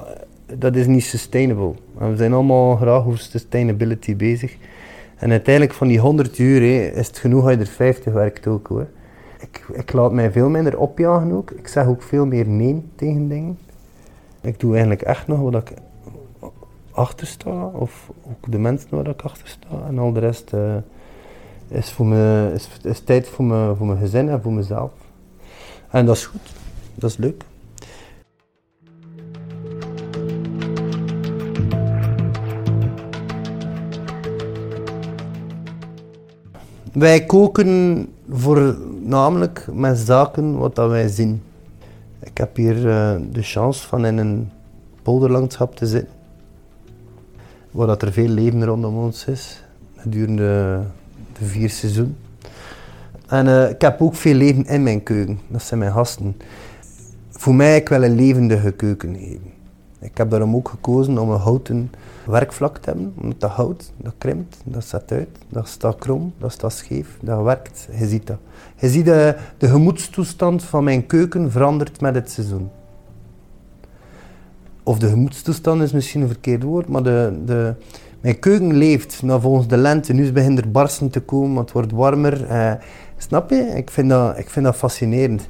dat 0.58 0.76
is 0.76 0.88
niet 0.88 1.04
sustainable. 1.04 1.74
En 2.00 2.12
we 2.12 2.18
zijn 2.18 2.34
allemaal 2.34 2.76
graag 2.76 3.06
over 3.06 3.20
sustainability 3.20 4.16
bezig. 4.16 4.56
En 5.18 5.32
uiteindelijk 5.32 5.74
van 5.76 5.88
die 5.88 6.00
100 6.00 6.38
uur 6.38 6.92
is 6.94 7.08
het 7.08 7.18
genoeg 7.18 7.44
dat 7.44 7.54
je 7.54 7.60
er 7.60 7.68
50 7.68 8.14
werkt 8.14 8.48
ook. 8.48 8.68
Hoor. 8.68 8.88
Ik, 9.74 9.94
laat 9.94 10.12
mij 10.12 10.32
veel 10.32 10.50
minder 10.50 10.78
opjagen 10.78 11.32
ook. 11.32 11.52
Ik 11.52 11.68
zeg 11.68 11.86
ook 11.86 12.02
veel 12.02 12.26
meer 12.26 12.48
nee 12.48 12.90
tegen 12.96 13.28
dingen. 13.28 13.58
Ik 14.42 14.60
doe 14.60 14.72
eigenlijk 14.72 15.02
echt 15.02 15.28
nog 15.28 15.40
wat 15.40 15.54
ik 15.54 15.74
achter 16.92 17.28
sta, 17.28 17.66
of 17.66 18.12
ook 18.28 18.52
de 18.52 18.58
mensen 18.58 18.90
waar 18.90 19.08
ik 19.08 19.22
achter 19.22 19.48
sta. 19.48 19.68
En 19.88 20.00
al 20.00 20.14
de 20.14 20.20
rest 20.20 20.54
uh, 20.54 20.76
is, 21.68 21.92
voor 21.92 22.06
me, 22.06 22.52
is, 22.54 22.70
is 22.84 23.00
tijd 23.00 23.28
voor, 23.30 23.46
me, 23.46 23.74
voor 23.78 23.88
mijn 23.88 24.00
gezin 24.00 24.30
en 24.30 24.42
voor 24.42 24.54
mezelf. 24.54 24.92
En 25.90 26.06
dat 26.06 26.16
is 26.16 26.26
goed, 26.26 26.54
dat 26.96 27.10
is 27.10 27.18
leuk. 27.18 27.44
Wij 36.94 37.26
koken 37.26 38.08
voornamelijk 39.12 39.68
met 39.74 39.98
zaken 39.98 40.58
wat 40.58 40.76
dat 40.76 40.90
wij 40.90 41.08
zien. 41.08 41.42
Ik 42.20 42.38
heb 42.38 42.56
hier 42.56 42.76
uh, 42.76 43.16
de 43.32 43.42
chance 43.42 43.88
van 43.88 44.06
in 44.06 44.18
een 44.18 44.50
polderlandschap 45.02 45.76
te 45.76 45.88
zitten, 45.88 46.14
waar 47.72 47.88
dat 47.88 48.02
er 48.02 48.12
veel 48.12 48.28
leven 48.28 48.66
rondom 48.66 48.98
ons 48.98 49.26
is, 49.26 49.64
gedurende 49.96 50.82
de 51.40 51.46
vier 51.46 51.70
seizoenen. 51.70 52.18
En 53.28 53.46
uh, 53.46 53.70
ik 53.70 53.82
heb 53.82 54.02
ook 54.02 54.16
veel 54.16 54.34
leven 54.34 54.66
in 54.66 54.84
mijn 54.84 55.04
keuken, 55.04 55.40
dat 55.48 55.62
zijn 55.62 55.80
mijn 55.80 55.92
gasten. 55.92 56.38
Voor 57.30 57.56
mij 57.56 57.76
ik 57.76 57.90
wel 57.90 58.04
een 58.04 58.16
levendige 58.16 58.72
keuken 58.72 59.16
geven. 59.16 59.52
Ik 60.02 60.18
heb 60.18 60.30
daarom 60.30 60.56
ook 60.56 60.70
gekozen 60.70 61.18
om 61.18 61.30
een 61.30 61.40
houten 61.40 61.92
werkvlak 62.26 62.78
te 62.78 62.90
hebben. 62.90 63.14
Omdat 63.22 63.40
dat 63.40 63.50
hout, 63.50 63.92
dat 63.98 64.14
krimpt, 64.18 64.62
dat 64.64 64.86
zet 64.86 65.12
uit, 65.12 65.38
dat 65.50 65.68
staat 65.68 65.96
krom, 65.96 66.34
dat 66.38 66.52
staat 66.52 66.74
scheef, 66.74 67.18
dat 67.22 67.44
werkt. 67.44 67.88
Je 68.00 68.08
ziet 68.08 68.28
dat. 68.28 68.38
Je 68.76 68.90
ziet 68.90 69.06
de, 69.06 69.36
de 69.58 69.68
gemoedstoestand 69.68 70.64
van 70.64 70.84
mijn 70.84 71.06
keuken 71.06 71.52
verandert 71.52 72.02
met 72.02 72.16
het 72.16 72.32
seizoen. 72.32 72.70
Of 74.84 75.00
de 75.00 75.10
gemoedstoestand 75.10 75.82
is 75.82 75.92
misschien 75.92 76.22
een 76.22 76.28
verkeerd 76.28 76.64
woord, 76.64 76.88
maar 76.88 77.04
de, 77.04 77.40
de, 77.46 77.74
mijn 78.22 78.40
keuken 78.40 78.74
leeft 78.74 79.22
nou, 79.24 79.42
volgens 79.42 79.68
de 79.68 79.78
lente. 79.78 80.14
Nu 80.14 80.32
begint 80.32 80.58
er 80.58 80.72
barsten 80.72 81.10
te 81.10 81.20
komen, 81.20 81.62
het 81.62 81.72
wordt 81.72 81.92
warmer. 81.92 82.46
Eh, 82.46 82.74
snap 83.18 83.50
je? 83.50 83.56
Ik 83.76 83.90
vind, 83.90 84.10
dat, 84.10 84.38
ik 84.38 84.50
vind 84.50 84.66
dat 84.66 84.76
fascinerend. 84.76 85.48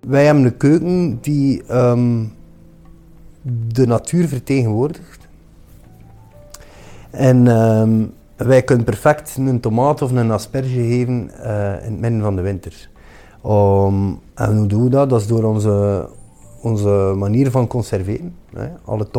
Wij 0.00 0.24
hebben 0.24 0.44
een 0.44 0.56
keuken 0.56 1.18
die 1.20 1.74
um, 1.74 2.32
de 3.72 3.86
natuur 3.86 4.28
vertegenwoordigt. 4.28 5.28
En 7.10 7.46
um, 7.46 8.12
wij 8.36 8.62
kunnen 8.62 8.84
perfect 8.84 9.36
een 9.36 9.60
tomaat 9.60 10.02
of 10.02 10.10
een 10.10 10.30
asperge 10.30 10.68
geven 10.68 11.30
uh, 11.40 11.84
in 11.84 11.92
het 11.92 12.00
midden 12.00 12.20
van 12.20 12.36
de 12.36 12.42
winter. 12.42 12.88
Um, 13.46 14.18
en 14.34 14.56
hoe 14.56 14.66
doen 14.66 14.84
we 14.84 14.88
dat? 14.90 15.10
Dat 15.10 15.20
is 15.20 15.26
door 15.26 15.44
onze, 15.44 16.08
onze 16.62 17.14
manier 17.16 17.50
van 17.50 17.66
conserveren. 17.66 18.34
Hè. 18.54 18.68
Al 18.84 18.98
het 18.98 19.10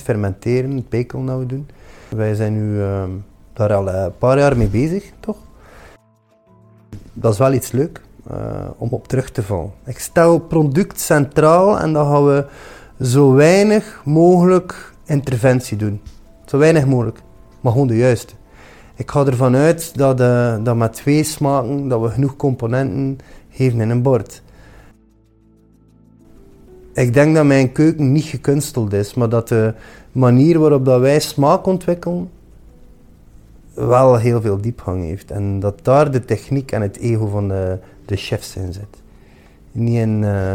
fermenteren, 0.00 0.70
we 1.38 1.46
doen. 1.46 1.66
Wij 2.08 2.34
zijn 2.34 2.52
nu 2.52 2.78
uh, 2.78 3.02
daar 3.52 3.72
al 3.74 3.88
een 3.88 4.18
paar 4.18 4.38
jaar 4.38 4.56
mee 4.56 4.68
bezig, 4.68 5.12
toch? 5.20 5.36
Dat 7.12 7.32
is 7.32 7.38
wel 7.38 7.52
iets 7.52 7.72
leuk 7.72 8.00
uh, 8.30 8.36
om 8.76 8.88
op 8.88 9.08
terug 9.08 9.30
te 9.30 9.42
vallen. 9.42 9.70
Ik 9.84 9.98
stel 9.98 10.38
product 10.38 11.00
centraal 11.00 11.78
en 11.78 11.92
dan 11.92 12.06
gaan 12.06 12.24
we 12.24 12.46
zo 13.02 13.32
weinig 13.32 14.02
mogelijk 14.04 14.94
interventie 15.04 15.76
doen. 15.76 16.00
Zo 16.44 16.58
weinig 16.58 16.86
mogelijk, 16.86 17.22
maar 17.60 17.72
gewoon 17.72 17.86
de 17.86 17.96
juiste. 17.96 18.34
Ik 18.96 19.10
ga 19.10 19.26
ervan 19.26 19.56
uit 19.56 19.98
dat, 19.98 20.20
uh, 20.20 20.56
dat 20.64 20.76
met 20.76 20.92
twee 20.92 21.22
smaken 21.22 21.88
dat 21.88 22.00
we 22.00 22.08
genoeg 22.08 22.36
componenten 22.36 23.18
geven 23.50 23.80
in 23.80 23.90
een 23.90 24.02
bord. 24.02 24.42
Ik 26.92 27.14
denk 27.14 27.34
dat 27.34 27.44
mijn 27.44 27.72
keuken 27.72 28.12
niet 28.12 28.24
gekunsteld 28.24 28.92
is, 28.92 29.14
maar 29.14 29.28
dat 29.28 29.48
de 29.48 29.74
manier 30.12 30.58
waarop 30.58 30.84
dat 30.84 31.00
wij 31.00 31.20
smaak 31.20 31.66
ontwikkelen 31.66 32.30
wel 33.74 34.16
heel 34.16 34.40
veel 34.40 34.60
diepgang 34.60 35.02
heeft. 35.02 35.30
En 35.30 35.60
dat 35.60 35.84
daar 35.84 36.10
de 36.10 36.24
techniek 36.24 36.72
en 36.72 36.82
het 36.82 36.98
ego 36.98 37.26
van 37.26 37.48
de, 37.48 37.78
de 38.04 38.16
chefs 38.16 38.56
in 38.56 38.72
zit. 38.72 39.02
Niet 39.72 39.98
in, 39.98 40.22
uh, 40.22 40.54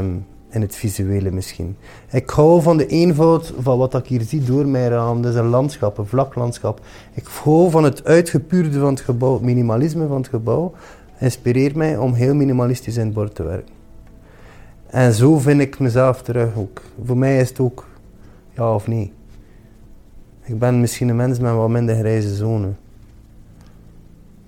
in 0.50 0.62
het 0.62 0.76
visuele 0.76 1.32
misschien. 1.32 1.76
Ik 2.12 2.30
hou 2.30 2.62
van 2.62 2.78
de 2.78 2.88
eenvoud 2.88 3.54
van 3.60 3.78
wat 3.78 3.94
ik 3.94 4.06
hier 4.06 4.22
zie 4.22 4.44
door 4.44 4.68
mijn 4.68 4.90
raam. 4.90 5.22
Dat 5.22 5.34
is 5.34 5.40
een 5.40 5.48
landschap, 5.48 5.98
een 5.98 6.06
vlak 6.06 6.36
landschap. 6.36 6.82
Ik 7.14 7.26
hou 7.44 7.70
van 7.72 7.84
het 7.84 8.06
uitgepuurde 8.06 8.80
van 8.80 8.90
het 8.90 9.02
gebouw, 9.02 9.34
het 9.34 9.42
minimalisme 9.42 10.08
van 10.08 10.18
het 10.18 10.28
gebouw. 10.28 10.74
Inspireert 11.20 11.76
mij 11.76 11.98
om 11.98 12.14
heel 12.14 12.36
minimalistisch 12.36 12.98
in 12.98 13.06
het 13.06 13.14
bord 13.14 13.36
te 13.36 13.44
werken. 13.44 13.76
En 14.88 15.14
zo 15.14 15.38
vind 15.38 15.62
ik 15.62 15.80
mezelf 15.80 16.22
terug 16.22 16.56
ook. 16.56 16.82
Voor 17.06 17.18
mij 17.18 17.40
is 17.40 17.50
het 17.50 17.60
ook 17.60 17.88
ja 18.54 18.74
of 18.76 18.88
nee. 18.88 19.14
Ik 20.44 20.60
ben 20.60 20.80
misschien 20.80 21.10
een 21.10 21.16
mens 21.16 21.40
met 21.40 21.54
wat 21.54 21.70
minder 21.70 21.96
grijze 21.96 22.36
zone. 22.36 22.70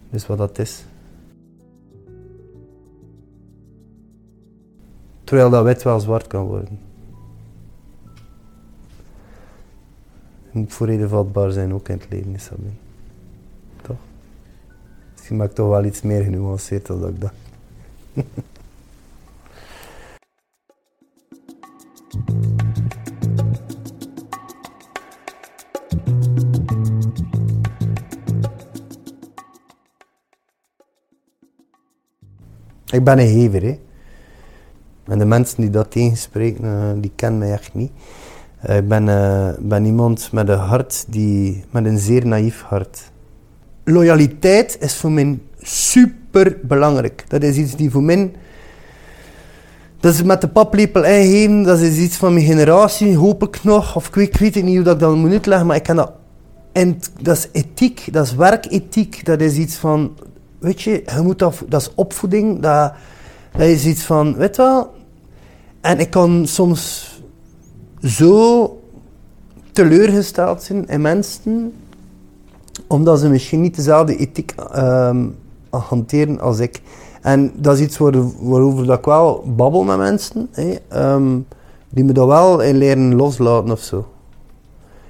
Dus 0.09 0.27
wat 0.27 0.37
dat 0.37 0.59
is. 0.59 0.85
Terwijl 5.29 5.49
dat 5.49 5.63
wit 5.63 5.83
wel 5.83 5.99
zwart 5.99 6.27
kan 6.27 6.45
worden. 6.45 6.79
Moet 10.51 10.73
voor 10.73 10.87
reden 10.87 11.09
vatbaar 11.09 11.51
zijn, 11.51 11.73
ook 11.73 11.89
in 11.89 11.97
het 11.97 12.07
leven, 12.09 12.33
is 12.33 12.49
dat 12.49 12.57
Toch? 13.81 13.97
Misschien 15.15 15.37
maak 15.37 15.49
ik 15.49 15.55
toch 15.55 15.69
wel 15.69 15.83
iets 15.83 16.01
meer 16.01 16.23
genuanceerd 16.23 16.85
dan 16.85 17.01
dat 17.01 17.09
ik 17.09 17.21
dacht. 17.21 17.35
ik 32.97 33.03
ben 33.03 33.19
een 33.19 33.27
hever, 33.27 33.61
hè. 33.61 33.79
En 35.09 35.19
de 35.19 35.25
mensen 35.25 35.61
die 35.61 35.69
dat 35.69 35.91
tegenspreken, 35.91 36.63
uh, 36.63 37.01
die 37.01 37.11
kennen 37.15 37.39
mij 37.39 37.51
echt 37.51 37.73
niet. 37.73 37.91
Uh, 38.69 38.77
ik 38.77 38.87
ben, 38.87 39.07
uh, 39.07 39.49
ben 39.59 39.85
iemand 39.85 40.31
met 40.31 40.49
een 40.49 40.57
hart, 40.57 41.05
die, 41.07 41.63
met 41.71 41.85
een 41.85 41.97
zeer 41.97 42.27
naïef 42.27 42.61
hart. 42.61 43.11
Loyaliteit 43.83 44.77
is 44.79 44.95
voor 44.95 45.11
mij 45.11 45.39
super 45.61 46.57
belangrijk. 46.63 47.25
Dat 47.27 47.43
is 47.43 47.55
iets 47.55 47.75
die 47.75 47.91
voor 47.91 48.03
mij... 48.03 48.31
Dat 49.99 50.13
is 50.13 50.23
met 50.23 50.41
de 50.41 50.47
paplepel 50.47 51.03
ingeven, 51.03 51.63
dat 51.63 51.79
is 51.79 51.97
iets 51.97 52.17
van 52.17 52.33
mijn 52.33 52.45
generatie, 52.45 53.17
hoop 53.17 53.43
ik 53.43 53.63
nog. 53.63 53.95
Of 53.95 54.07
ik 54.15 54.35
weet, 54.35 54.55
ik 54.55 54.63
niet 54.63 54.75
hoe 54.75 54.83
dat 54.83 54.93
ik 54.93 54.99
dat 54.99 55.15
moet 55.15 55.31
uitleggen, 55.31 55.67
maar 55.67 55.75
ik 55.75 55.83
kan 55.83 55.95
dat... 55.95 56.11
En 56.71 56.99
dat 57.21 57.37
is 57.37 57.47
ethiek, 57.51 58.07
dat 58.11 58.25
is 58.25 58.35
werkethiek, 58.35 59.25
dat 59.25 59.41
is 59.41 59.55
iets 59.55 59.75
van... 59.75 60.17
Weet 60.59 60.81
je, 60.81 61.03
je 61.15 61.21
moet 61.21 61.39
dat, 61.39 61.63
dat 61.67 61.81
is 61.81 61.91
opvoeding, 61.95 62.59
dat, 62.59 62.93
dat 63.51 63.67
is 63.67 63.85
iets 63.85 64.03
van... 64.03 64.35
Weet 64.35 64.57
wel, 64.57 64.91
en 65.81 65.99
ik 65.99 66.09
kan 66.09 66.47
soms 66.47 67.07
zo 68.01 68.79
teleurgesteld 69.71 70.63
zijn 70.63 70.87
in 70.87 71.01
mensen, 71.01 71.73
omdat 72.87 73.19
ze 73.19 73.29
misschien 73.29 73.61
niet 73.61 73.75
dezelfde 73.75 74.15
ethiek 74.15 74.55
um, 74.75 75.35
hanteren 75.69 76.39
als 76.39 76.59
ik. 76.59 76.81
En 77.21 77.51
dat 77.55 77.75
is 77.75 77.81
iets 77.81 77.97
waarover 77.97 78.85
dat 78.85 78.97
ik 78.97 79.05
wel 79.05 79.43
babbel 79.55 79.83
met 79.83 79.97
mensen, 79.97 80.49
um, 80.93 81.45
die 81.89 82.03
me 82.03 82.11
dat 82.11 82.27
wel 82.27 82.61
in 82.61 82.77
leren 82.77 83.15
loslaten 83.15 83.71
of 83.71 83.79
zo. 83.79 84.07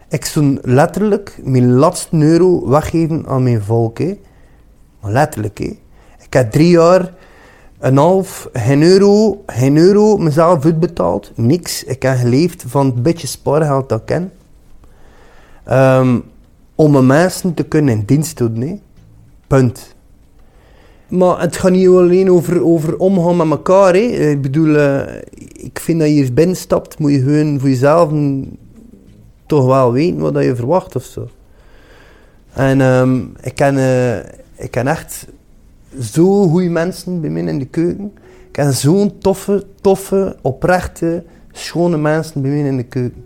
Ik 0.10 0.26
zou 0.26 0.58
letterlijk 0.62 1.40
mijn 1.44 1.74
laatste 1.74 2.18
euro 2.18 2.70
weggeven 2.70 3.28
aan 3.28 3.44
mijn 3.44 3.62
volk. 3.62 4.00
Letterlijk, 5.02 5.60
ik 5.60 5.80
Ik 6.20 6.34
heb 6.34 6.52
drie 6.52 6.70
jaar, 6.70 7.14
een 7.80 7.98
half, 7.98 8.50
geen 8.54 8.84
euro, 8.84 9.44
geen 9.46 9.78
euro 9.78 10.18
mezelf 10.18 10.66
uitbetaald. 10.66 11.32
Niks. 11.36 11.84
Ik 11.84 12.02
heb 12.02 12.18
geleefd 12.18 12.64
van 12.68 12.86
het 12.86 13.04
beetje 13.04 13.28
spaargeld 13.28 13.90
dat 13.90 14.00
ik 14.00 14.06
ken. 14.06 14.32
Ehm, 15.64 16.20
om 16.76 16.92
mijn 16.92 17.06
mensen 17.06 17.54
te 17.54 17.64
kunnen 17.64 17.94
in 17.94 18.04
dienst 18.06 18.38
doen. 18.38 18.60
Nee. 18.60 18.82
Punt. 19.48 19.96
Maar 21.08 21.40
het 21.42 21.58
gaat 21.58 21.72
niet 21.72 21.88
alleen 21.88 22.32
over, 22.32 22.64
over 22.64 22.98
omgaan 22.98 23.38
met 23.38 23.50
elkaar. 23.50 23.94
Hè. 23.94 24.00
Ik 24.00 24.42
bedoel, 24.42 24.76
uh, 24.76 25.02
ik 25.54 25.80
vind 25.80 26.00
dat 26.00 26.08
je 26.08 26.14
hier 26.14 26.34
binnenstapt, 26.34 27.00
moet 27.00 27.12
je 27.12 27.22
gewoon 27.22 27.60
voor 27.60 27.70
jezelf 27.70 28.12
toch 29.46 29.66
wel 29.66 29.92
weten 29.92 30.20
wat 30.20 30.44
je 30.44 30.56
verwacht 30.56 30.96
of 30.96 31.04
zo. 31.04 31.28
En 32.54 32.82
um, 32.82 33.34
ik, 33.42 33.56
ken, 33.56 33.76
uh, 33.76 34.18
ik 34.56 34.72
ken 34.72 34.88
echt 34.88 35.28
zo 36.02 36.48
goede 36.48 36.70
mensen 36.70 37.22
bij 37.22 37.30
mij 37.30 37.44
in 37.44 37.60
de 37.60 37.66
keuken. 37.66 38.12
Ik 38.46 38.52
ken 38.52 38.74
zo'n 38.74 39.18
toffe, 39.18 39.66
toffe, 39.82 40.38
oprechte, 40.42 41.24
schone 41.52 41.98
mensen 41.98 42.42
bij 42.42 42.52
mij 42.52 42.60
in 42.60 42.78
de 42.78 42.84
keuken. 42.84 43.24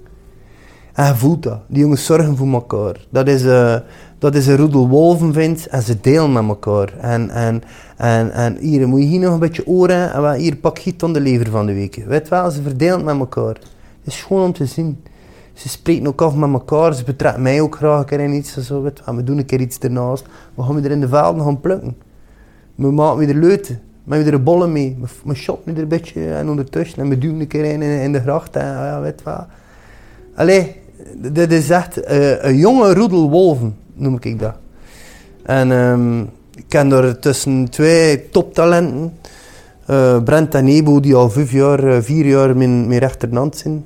En 0.93 1.17
voelt 1.17 1.43
dat. 1.43 1.59
Die 1.67 1.79
jongens 1.79 2.05
zorgen 2.05 2.37
voor 2.37 2.53
elkaar. 2.53 3.05
Dat 3.09 3.27
is, 3.27 3.43
uh, 3.43 3.75
dat 4.17 4.35
is 4.35 4.47
een 4.47 4.57
roedel 4.57 4.87
wolven 4.87 5.33
vindt 5.33 5.67
en 5.67 5.81
ze 5.81 5.99
delen 6.01 6.31
met 6.31 6.43
elkaar. 6.47 6.93
En, 6.99 7.29
en, 7.29 7.61
en, 7.97 8.31
en 8.31 8.57
hier 8.57 8.87
moet 8.87 9.01
je 9.01 9.07
hier 9.07 9.19
nog 9.19 9.33
een 9.33 9.39
beetje 9.39 9.67
oren 9.67 10.13
en 10.13 10.33
hier 10.33 10.55
pak 10.55 10.77
je 10.77 10.95
dan 10.95 11.13
de 11.13 11.21
lever 11.21 11.49
van 11.49 11.65
de 11.65 11.73
week. 11.73 12.03
Weet 12.07 12.29
wel, 12.29 12.51
ze 12.51 12.61
verdelen 12.61 13.03
met 13.03 13.19
elkaar. 13.19 13.53
Het 13.53 14.13
is 14.13 14.23
gewoon 14.23 14.45
om 14.45 14.53
te 14.53 14.65
zien. 14.65 15.03
Ze 15.53 15.69
spreken 15.69 16.07
ook 16.07 16.21
af 16.21 16.35
met 16.35 16.51
elkaar, 16.51 16.93
ze 16.93 17.03
betrekken 17.03 17.41
mij 17.41 17.61
ook 17.61 17.75
graag 17.75 17.99
een 17.99 18.05
keer 18.05 18.19
in 18.19 18.33
iets. 18.33 18.57
Zo, 18.57 18.81
weet. 18.81 19.01
We 19.05 19.23
doen 19.23 19.37
een 19.37 19.45
keer 19.45 19.61
iets 19.61 19.79
ernaast. 19.79 20.25
We 20.53 20.63
gaan 20.63 20.81
weer 20.81 20.91
in 20.91 20.99
de 20.99 21.07
velden 21.07 21.43
gaan 21.43 21.59
plukken. 21.59 21.95
We 22.75 22.91
maken 22.91 23.17
weer 23.17 23.35
leuten. 23.35 23.81
We 24.03 24.15
hebben 24.15 24.33
er 24.33 24.43
bollen 24.43 24.71
mee. 24.71 24.97
We 25.23 25.35
shotten 25.35 25.75
er 25.75 25.81
een 25.81 25.87
beetje 25.87 26.33
en 26.33 26.49
ondertussen. 26.49 26.99
En 26.99 27.09
we 27.09 27.17
duwen 27.17 27.39
een 27.39 27.47
keer 27.47 27.65
in, 27.65 27.81
in 27.81 28.11
de 28.11 28.19
gracht. 28.19 28.55
En, 28.55 28.65
ja, 28.65 29.01
weet 29.01 29.23
wel. 29.23 29.45
Allee, 30.35 30.75
dit 31.15 31.51
is 31.51 31.69
echt 31.69 31.97
uh, 31.97 32.43
een 32.43 32.57
jonge 32.57 32.93
roedel 32.93 33.29
wolven, 33.29 33.75
noem 33.93 34.17
ik 34.19 34.39
dat. 34.39 34.55
En 35.43 35.71
um, 35.71 36.29
ik 36.55 36.65
ken 36.67 36.91
er 36.91 37.19
tussen 37.19 37.69
twee 37.69 38.29
toptalenten. 38.29 39.13
Uh, 39.89 40.23
Brent 40.23 40.55
en 40.55 40.67
Ebo, 40.67 40.99
die 40.99 41.15
al 41.15 41.29
vijf 41.29 41.51
jaar, 41.51 42.03
vier 42.03 42.25
jaar 42.25 42.57
mijn, 42.57 42.87
mijn 42.87 42.99
rechterhand 42.99 43.57
zijn. 43.57 43.85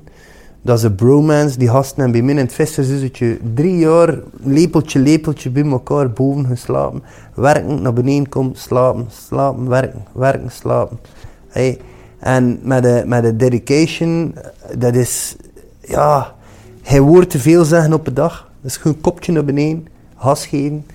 Dat 0.61 0.77
is 0.77 0.83
een 0.83 0.95
bromance. 0.95 1.57
Die 1.57 1.69
gasten 1.69 2.01
hebben 2.01 2.11
bij 2.11 2.21
mij 2.21 2.41
in 2.41 2.47
het 2.47 2.55
visserszuzetje 2.55 3.37
drie 3.53 3.77
jaar 3.77 4.19
lepeltje, 4.43 4.99
lepeltje 4.99 5.49
bij 5.49 5.65
elkaar 5.65 6.11
boven 6.11 6.45
geslapen. 6.45 7.03
Werken, 7.33 7.81
naar 7.81 7.93
beneden 7.93 8.29
komen, 8.29 8.55
slapen, 8.55 9.05
slapen, 9.09 9.67
werken, 9.69 10.03
werken, 10.13 10.51
slapen. 10.51 10.99
Hey. 11.47 11.79
En 12.19 12.59
met 12.61 12.83
de, 12.83 13.03
met 13.05 13.23
de 13.23 13.35
dedication, 13.35 14.35
dat 14.77 14.95
is, 14.95 15.35
ja, 15.81 16.35
hij 16.81 16.99
hoort 16.99 17.29
te 17.29 17.39
veel 17.39 17.63
zeggen 17.63 17.93
op 17.93 18.07
een 18.07 18.13
dag. 18.13 18.51
Dus 18.61 18.77
gewoon 18.77 19.01
kopje 19.01 19.31
naar 19.31 19.45
beneden, 19.45 19.87
gas 20.15 20.45
geven. 20.45 20.85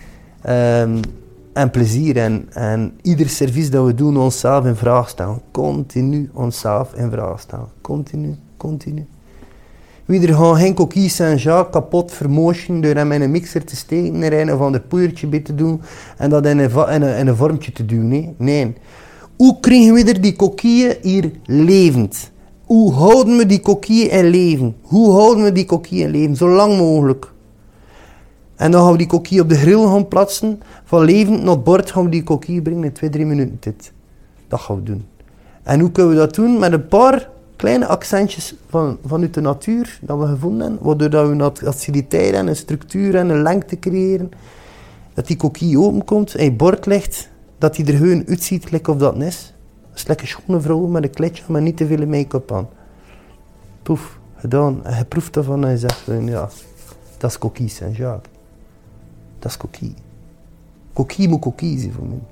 Um, 0.49 1.01
en 1.53 1.71
plezier. 1.71 2.17
En, 2.17 2.49
en 2.53 2.99
ieder 3.03 3.29
service 3.29 3.71
dat 3.71 3.87
we 3.87 3.95
doen, 3.95 4.17
onszelf 4.17 4.65
in 4.65 4.77
vraag 4.77 5.09
stellen. 5.09 5.41
Continu 5.51 6.31
onszelf 6.33 6.95
in 6.95 7.11
vraag 7.11 7.41
stellen. 7.41 7.69
Continu, 7.81 8.37
continu. 8.57 9.07
Wie 10.05 10.27
er 10.27 10.35
gewoon 10.35 10.57
geen 10.57 10.75
coquille 10.75 11.09
Saint-Jacques 11.09 11.73
kapot 11.73 12.13
vermotion 12.13 12.81
door 12.81 12.95
hem 12.95 13.13
in 13.13 13.23
een 13.23 13.31
mixer 13.31 13.65
te 13.65 13.77
steken, 13.77 14.23
er 14.23 14.41
een 14.41 14.53
of 14.53 14.61
ander 14.61 14.81
poeiertje 14.81 15.27
bij 15.27 15.41
te 15.41 15.55
doen 15.55 15.81
en 16.17 16.31
dat 16.31 16.47
in 16.47 16.59
een, 16.59 16.71
in 16.71 17.03
een, 17.03 17.17
in 17.17 17.27
een 17.27 17.37
vormtje 17.37 17.73
te 17.73 17.85
doen. 17.85 18.09
Nee. 18.09 18.35
nee. 18.39 18.75
Hoe 19.37 19.61
krijgen 19.61 19.95
we 19.95 20.05
er 20.05 20.21
die 20.21 20.37
coquille 20.37 20.99
hier 21.03 21.31
levend? 21.45 22.31
Hoe 22.65 22.93
houden 22.93 23.37
we 23.37 23.47
die 23.47 23.61
coquille 23.61 24.09
in 24.09 24.27
leven? 24.27 24.77
Hoe 24.83 25.13
houden 25.13 25.45
we 25.45 25.53
die 25.53 25.65
coquille 25.65 26.03
in 26.03 26.11
leven? 26.11 26.37
Zo 26.37 26.49
lang 26.49 26.79
mogelijk. 26.79 27.33
En 28.57 28.71
dan 28.71 28.83
gaan 28.83 28.93
we 28.93 28.99
die 28.99 29.07
coquille 29.07 29.43
op 29.43 29.49
de 29.49 29.55
grill 29.55 29.85
gaan 29.85 30.09
plaatsen. 30.09 30.61
Van 30.85 31.05
levend 31.05 31.43
naar 31.43 31.55
het 31.55 31.65
bord 31.65 31.91
gaan 31.91 32.05
we 32.05 32.11
die 32.11 32.23
coquille 32.23 32.63
brengen 32.63 32.85
in 32.85 32.93
2, 32.93 33.11
3 33.11 33.27
minuten 33.27 33.57
dit. 33.61 33.93
Dat 34.49 34.61
gaan 34.61 34.77
we 34.77 34.83
doen. 34.83 35.05
En 35.63 35.81
hoe 35.81 35.91
kunnen 35.91 36.13
we 36.13 36.19
dat 36.19 36.35
doen? 36.35 36.59
Met 36.59 36.73
een 36.73 36.87
paar 36.87 37.29
kleine 37.63 37.87
accentjes 37.87 38.55
van, 38.69 38.99
vanuit 39.07 39.35
de 39.35 39.41
natuur 39.41 39.99
dat 40.01 40.19
we 40.19 40.27
gevonden 40.27 40.61
hebben. 40.61 40.87
Waardoor 40.87 41.11
dat 41.11 41.29
we 41.29 41.33
een 41.33 41.67
aciditeit 41.67 42.35
en 42.35 42.47
een 42.47 42.57
structuur 42.57 43.15
en 43.15 43.29
een 43.29 43.43
lengte 43.43 43.79
creëren. 43.79 44.31
Dat 45.15 45.27
die 45.27 45.37
coquille 45.37 45.79
openkomt 45.79 46.35
en 46.35 46.45
je 46.45 46.53
bord 46.53 46.87
ligt. 46.87 47.29
Dat 47.59 47.75
die 47.75 47.87
er 47.87 47.97
gewoon 47.97 48.25
uitziet, 48.27 48.71
lekker 48.71 48.93
of 48.93 48.99
dat 48.99 49.17
is. 49.17 49.55
Dat 49.89 49.99
is 49.99 50.07
lekker 50.07 50.27
schone 50.27 50.61
vrouw 50.61 50.87
met 50.87 51.03
een 51.03 51.11
kletje, 51.11 51.43
maar 51.49 51.63
niet 51.63 51.77
te 51.77 51.87
veel 51.87 52.07
make-up 52.07 52.53
aan. 52.53 52.69
Poef, 53.83 54.19
gedaan. 54.37 54.85
En 54.85 54.97
je 54.97 55.05
proeft 55.05 55.37
ervan 55.37 55.65
en 55.65 55.71
je 55.71 55.79
zegt, 55.79 56.07
ja, 56.25 56.49
dat 57.19 57.31
is 57.31 57.39
coquille 57.39 57.71
Saint-Jacques. 57.71 58.33
Dat 59.39 59.51
is 59.51 59.57
coquille. 59.57 59.95
Coquille 60.93 61.29
moet 61.29 61.41
coquille 61.41 61.79
zijn 61.79 61.93
voor 61.93 62.07
mij. 62.07 62.23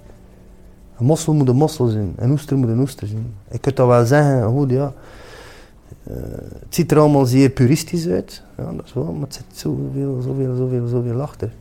Een 0.99 1.07
mossel 1.07 1.35
moet 1.35 1.49
een 1.49 1.57
mossel 1.57 1.87
zijn. 1.87 2.13
Een 2.17 2.31
oester 2.31 2.57
moet 2.57 2.69
een 2.69 2.81
oester 2.81 3.07
zijn. 3.07 3.35
Ik 3.51 3.61
kan 3.61 3.75
dat 3.75 3.87
wel 3.87 4.05
zeggen, 4.05 4.49
goed 4.49 4.71
ja. 4.71 4.93
Uh, 6.11 6.17
het 6.59 6.75
ziet 6.75 6.91
er 6.91 6.99
allemaal 6.99 7.25
zeer 7.25 7.51
puristisch 7.51 8.09
uit. 8.09 8.43
Ja, 8.57 8.73
dat 8.73 8.85
is 8.85 8.93
wel, 8.93 9.13
maar 9.13 9.27
het 9.27 9.35
zit 9.35 9.45
zoveel, 9.53 10.21
zoveel, 10.21 10.55
zoveel, 10.57 10.87
zoveel 10.87 11.21
achter. 11.21 11.53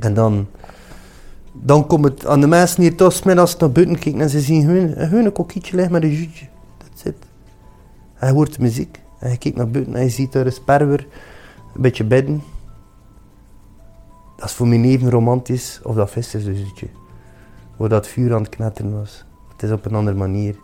En 0.00 0.14
dan, 0.14 0.46
dan 1.52 1.86
komt 1.86 2.04
het 2.04 2.26
aan 2.26 2.40
de 2.40 2.46
mensen 2.46 2.82
hier 2.82 2.96
toch 2.96 3.24
middags 3.24 3.56
naar 3.56 3.72
buiten 3.72 3.98
kijken 3.98 4.20
en 4.20 4.30
ze 4.30 4.40
zien 4.40 4.64
hun, 4.64 4.92
hun 4.96 5.24
een 5.24 5.32
kokietje 5.32 5.76
liggen 5.76 5.92
met 5.92 6.02
een 6.02 6.14
jutje. 6.14 6.46
Dat 6.78 6.88
zit. 6.94 7.16
Hij 8.14 8.30
hoort 8.30 8.58
muziek. 8.58 9.00
Je 9.20 9.38
kijkt 9.38 9.56
naar 9.56 9.70
buiten 9.70 9.94
en 9.94 10.02
je 10.02 10.08
ziet 10.08 10.32
daar 10.32 10.46
een 10.46 10.52
sperwer, 10.52 11.06
een 11.74 11.82
beetje 11.82 12.04
bedden. 12.04 12.42
Dat 14.36 14.48
is 14.48 14.54
voor 14.54 14.68
mij 14.68 14.80
even 14.82 15.10
romantisch 15.10 15.80
of 15.82 15.94
dat 15.94 16.10
vissersduzetje. 16.10 16.86
Waar 17.76 17.88
dat 17.88 18.06
vuur 18.06 18.34
aan 18.34 18.42
het 18.42 18.50
knetteren 18.50 18.98
was. 18.98 19.24
Het 19.52 19.62
is 19.62 19.70
op 19.70 19.84
een 19.84 19.94
andere 19.94 20.16
manier. 20.16 20.56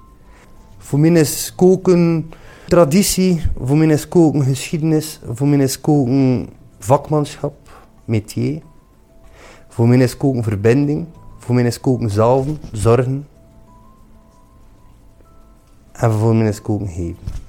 Voor 0.86 0.98
mij 0.98 1.10
is 1.10 1.54
koken 1.54 2.30
traditie, 2.68 3.42
voor 3.64 3.76
mij 3.76 3.86
is 3.86 4.08
koken 4.08 4.42
geschiedenis, 4.42 5.20
voor 5.32 5.46
mij 5.48 5.58
is 5.58 5.80
koken 5.80 6.48
vakmanschap, 6.78 7.54
métier. 8.04 8.62
Voor 9.68 9.88
mij 9.88 9.98
is 9.98 10.16
koken 10.16 10.42
verbinding, 10.42 11.06
voor 11.38 11.54
mij 11.54 11.64
is 11.64 11.80
koken 11.80 12.10
zalven, 12.10 12.58
zorgen. 12.72 13.26
En 15.92 16.12
voor 16.12 16.34
mij 16.34 16.48
is 16.48 16.62
koken 16.62 16.88
geven. 16.88 17.45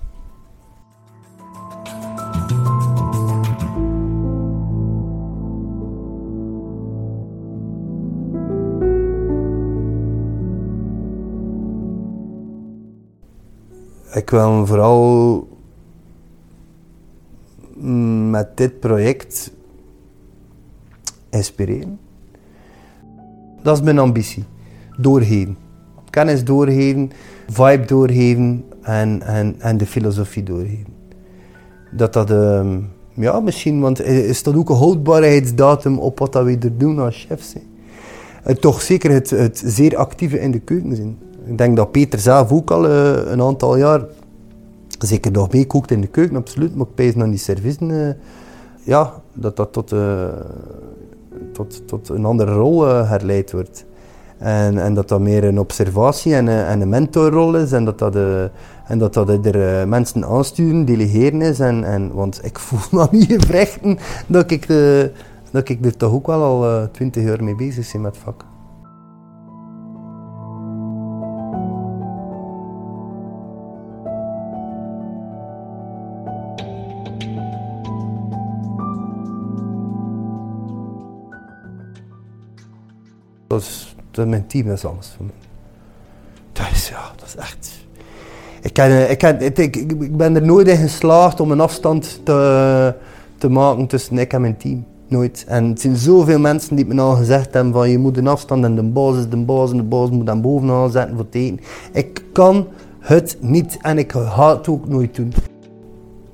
Ik 14.13 14.29
wil 14.29 14.65
vooral 14.65 15.47
met 18.29 18.57
dit 18.57 18.79
project 18.79 19.51
inspireren. 21.29 21.99
Dat 23.61 23.77
is 23.77 23.83
mijn 23.83 23.99
ambitie. 23.99 24.43
Doorgeven. 24.97 25.57
Kennis 26.09 26.43
doorgeven, 26.43 27.11
vibe 27.47 27.85
doorgeven 27.85 28.63
en, 28.81 29.21
en, 29.21 29.55
en 29.59 29.77
de 29.77 29.85
filosofie 29.85 30.43
doorgeven. 30.43 30.95
Dat 31.91 32.13
dat, 32.13 32.31
uh, 32.31 32.75
ja 33.13 33.39
misschien, 33.39 33.79
want 33.79 34.01
is 34.03 34.43
dat 34.43 34.55
ook 34.55 34.69
een 34.69 34.75
houdbaarheidsdatum 34.75 35.99
op 35.99 36.19
wat 36.19 36.33
dat 36.33 36.45
we 36.45 36.57
er 36.57 36.77
doen 36.77 36.99
als 36.99 37.25
chefs? 37.27 37.53
Hè? 37.53 38.55
toch 38.55 38.81
zeker 38.81 39.11
het, 39.11 39.29
het 39.29 39.61
zeer 39.65 39.97
actieve 39.97 40.39
in 40.39 40.51
de 40.51 40.59
keuken 40.59 40.95
zijn. 40.95 41.17
Ik 41.47 41.57
denk 41.57 41.75
dat 41.75 41.91
Peter 41.91 42.19
zelf 42.19 42.51
ook 42.51 42.71
al 42.71 42.85
uh, 42.85 43.31
een 43.31 43.41
aantal 43.41 43.77
jaar 43.77 44.01
zeker 44.99 45.31
nog 45.31 45.51
meekookt 45.51 45.91
in 45.91 46.01
de 46.01 46.07
keuken, 46.07 46.35
absoluut. 46.35 46.75
Maar 46.75 46.85
ik 46.85 46.95
pees 46.95 47.15
naar 47.15 47.29
die 47.29 47.37
servicen, 47.37 47.89
uh, 47.89 48.09
ja, 48.83 49.13
dat 49.33 49.55
dat 49.55 49.73
tot, 49.73 49.91
uh, 49.93 50.25
tot, 51.53 51.87
tot 51.87 52.09
een 52.09 52.25
andere 52.25 52.53
rol 52.53 52.85
herleid 52.85 53.51
wordt. 53.51 53.85
En, 54.37 54.77
en 54.77 54.93
dat 54.93 55.07
dat 55.07 55.19
meer 55.19 55.43
een 55.43 55.59
observatie 55.59 56.35
en, 56.35 56.47
en 56.47 56.81
een 56.81 56.89
mentorrol 56.89 57.55
is. 57.55 57.71
En 57.71 57.85
dat 57.85 57.99
dat, 57.99 58.15
en 58.87 58.97
dat, 58.97 59.13
dat 59.13 59.45
er 59.45 59.87
mensen 59.87 60.25
aansturen, 60.25 60.85
delegeren 60.85 61.41
is. 61.41 61.59
En, 61.59 61.83
en, 61.83 62.13
want 62.13 62.39
ik 62.43 62.59
voel 62.65 62.79
me 62.91 63.07
niet 63.11 63.31
gevrechten 63.31 63.97
dat 64.27 64.51
ik, 64.51 64.67
dat 65.51 65.69
ik 65.69 65.85
er 65.85 65.97
toch 65.97 66.13
ook 66.13 66.27
wel 66.27 66.43
al 66.43 66.91
twintig 66.91 67.23
jaar 67.23 67.43
mee 67.43 67.55
bezig 67.55 67.91
ben 67.91 68.01
met 68.01 68.17
vak. 68.17 68.45
Dat 84.11 84.25
is 84.25 84.31
mijn 84.31 84.47
team, 84.47 84.67
dat 84.67 84.77
is 84.77 84.85
alles 84.85 85.13
voor. 85.17 85.25
Dat 86.51 86.65
is, 86.71 86.89
ja, 86.89 87.11
dat 87.15 87.27
is 87.27 87.35
echt... 87.35 87.85
Ik, 88.61 88.73
ken, 88.73 89.09
ik, 89.09 89.17
ken, 89.17 89.41
ik, 89.41 89.75
ik 89.75 90.17
ben 90.17 90.35
er 90.35 90.45
nooit 90.45 90.67
in 90.67 90.77
geslaagd 90.77 91.39
om 91.39 91.51
een 91.51 91.59
afstand 91.59 92.19
te, 92.23 92.93
te 93.37 93.49
maken 93.49 93.87
tussen 93.87 94.17
ik 94.17 94.33
en 94.33 94.41
mijn 94.41 94.57
team. 94.57 94.85
Nooit. 95.07 95.45
En 95.47 95.69
het 95.69 95.81
zijn 95.81 95.95
zoveel 95.95 96.39
mensen 96.39 96.75
die 96.75 96.85
me 96.85 97.01
al 97.01 97.15
gezegd 97.15 97.53
hebben 97.53 97.73
van 97.73 97.89
je 97.89 97.97
moet 97.97 98.17
een 98.17 98.27
afstand 98.27 98.63
en 98.63 98.75
de 98.75 98.83
baas 98.83 99.17
is 99.17 99.29
de 99.29 99.37
baas 99.37 99.71
en 99.71 99.77
de 99.77 99.83
baas 99.83 100.09
moet 100.09 100.25
dan 100.25 100.41
bovenaan 100.41 100.91
zetten 100.91 101.15
voor 101.15 101.25
het 101.25 101.35
eten. 101.35 101.59
Ik 101.93 102.23
kan 102.33 102.67
het 102.99 103.37
niet 103.39 103.77
en 103.81 103.97
ik 103.97 104.11
ga 104.11 104.55
het 104.57 104.67
ook 104.67 104.87
nooit 104.87 105.15
doen. 105.15 105.33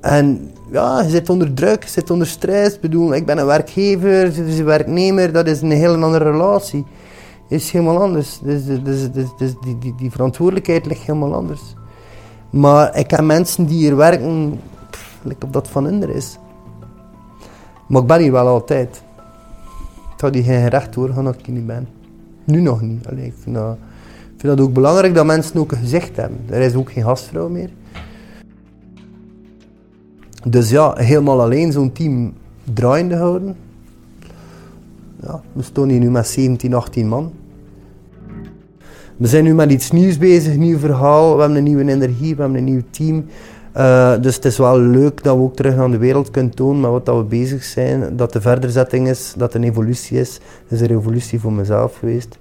En 0.01 0.51
ja, 0.71 1.01
je 1.01 1.09
zit 1.09 1.29
onder 1.29 1.53
druk, 1.53 1.83
je 1.83 1.89
zit 1.89 2.09
onder 2.09 2.27
stress. 2.27 2.75
Ik 2.75 2.81
bedoel, 2.81 3.15
ik 3.15 3.25
ben 3.25 3.37
een 3.37 3.45
werkgever, 3.45 4.31
ze 4.31 4.45
is 4.45 4.59
een 4.59 4.65
werknemer, 4.65 5.31
dat 5.31 5.47
is 5.47 5.61
een 5.61 5.71
hele 5.71 5.97
andere 5.97 6.31
relatie. 6.31 6.85
Is 7.53 7.71
helemaal 7.71 8.01
anders. 8.01 8.39
Dus, 8.43 8.65
dus, 8.65 9.11
dus, 9.11 9.29
dus 9.37 9.53
die, 9.63 9.77
die, 9.77 9.95
die 9.95 10.11
verantwoordelijkheid 10.11 10.85
ligt 10.85 11.01
helemaal 11.01 11.33
anders. 11.33 11.61
Maar 12.49 12.97
ik 12.97 13.11
heb 13.11 13.21
mensen 13.21 13.65
die 13.65 13.77
hier 13.77 13.95
werken, 13.95 14.59
pff, 14.89 15.19
op 15.43 15.53
dat 15.53 15.67
van 15.67 15.85
hun 15.85 16.09
is. 16.09 16.37
Maar 17.87 18.01
ik 18.01 18.07
ben 18.07 18.19
hier 18.19 18.31
wel 18.31 18.47
altijd. 18.47 19.03
Ik 20.15 20.21
had 20.21 20.33
die 20.33 20.43
geen 20.43 20.61
gerecht 20.61 20.95
hoor, 20.95 21.09
ik 21.09 21.45
hier 21.45 21.55
niet 21.55 21.67
ben. 21.67 21.87
Nu 22.43 22.61
nog 22.61 22.81
niet. 22.81 23.07
Allee, 23.07 23.25
ik 23.25 23.33
vind 23.39 23.55
dat, 24.37 24.59
ook 24.59 24.73
belangrijk 24.73 25.15
dat 25.15 25.25
mensen 25.25 25.59
ook 25.59 25.71
een 25.71 25.77
gezicht 25.77 26.15
hebben. 26.15 26.39
Er 26.49 26.61
is 26.61 26.75
ook 26.75 26.91
geen 26.91 27.03
gastvrouw 27.03 27.49
meer. 27.49 27.69
Dus 30.47 30.69
ja, 30.69 30.93
helemaal 30.95 31.41
alleen 31.41 31.71
zo'n 31.71 31.91
team 31.91 32.33
draaiende 32.73 33.15
houden. 33.15 33.55
Ja, 35.21 35.41
we 35.53 35.61
staan 35.61 35.89
hier 35.89 35.99
nu 35.99 36.11
met 36.11 36.27
17, 36.27 36.73
18 36.73 37.07
man. 37.07 37.31
We 39.17 39.27
zijn 39.27 39.43
nu 39.43 39.53
met 39.53 39.71
iets 39.71 39.91
nieuws 39.91 40.17
bezig, 40.17 40.55
nieuw 40.55 40.77
verhaal. 40.77 41.33
We 41.33 41.39
hebben 41.39 41.57
een 41.57 41.63
nieuwe 41.63 41.91
energie, 41.91 42.35
we 42.35 42.41
hebben 42.41 42.59
een 42.59 42.63
nieuw 42.63 42.81
team. 42.89 43.25
Uh, 43.77 44.13
dus 44.21 44.35
het 44.35 44.45
is 44.45 44.57
wel 44.57 44.79
leuk 44.79 45.23
dat 45.23 45.35
we 45.35 45.41
ook 45.41 45.55
terug 45.55 45.77
aan 45.77 45.91
de 45.91 45.97
wereld 45.97 46.31
kunnen 46.31 46.55
tonen 46.55 46.81
met 46.81 46.91
wat 46.91 47.05
dat 47.05 47.17
we 47.17 47.23
bezig 47.23 47.63
zijn. 47.63 48.15
Dat 48.15 48.33
de 48.33 48.41
verderzetting 48.41 49.07
is, 49.07 49.33
dat 49.37 49.53
een 49.53 49.63
evolutie 49.63 50.19
is. 50.19 50.33
Het 50.33 50.71
is 50.71 50.81
een 50.81 50.87
revolutie 50.87 51.39
voor 51.39 51.53
mezelf 51.53 51.97
geweest. 51.97 52.37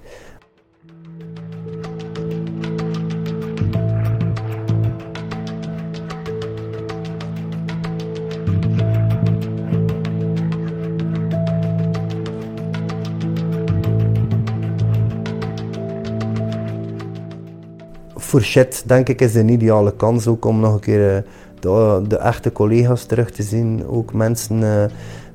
Fourchette, 18.33 18.81
denk 18.85 19.09
ik, 19.09 19.21
is 19.21 19.35
een 19.35 19.49
ideale 19.49 19.95
kans 19.95 20.27
ook 20.27 20.45
om 20.45 20.59
nog 20.59 20.73
een 20.73 20.79
keer 20.79 21.15
eh, 21.15 21.21
de, 21.59 22.01
de 22.07 22.17
echte 22.17 22.51
collega's 22.51 23.05
terug 23.05 23.31
te 23.31 23.43
zien. 23.43 23.87
Ook 23.87 24.13
mensen 24.13 24.61
uh, 24.61 24.83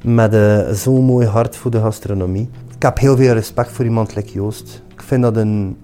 met 0.04 0.34
uh, 0.34 0.68
zo'n 0.68 1.04
mooi 1.04 1.26
hart 1.26 1.56
voor 1.56 1.70
de 1.70 1.80
gastronomie. 1.80 2.48
Ik 2.74 2.82
heb 2.82 2.98
heel 2.98 3.16
veel 3.16 3.32
respect 3.32 3.70
voor 3.70 3.84
iemand 3.84 4.14
like 4.14 4.32
Joost. 4.32 4.82
Ik 4.92 5.02
vind 5.02 5.22
dat 5.22 5.37
een 5.37 5.76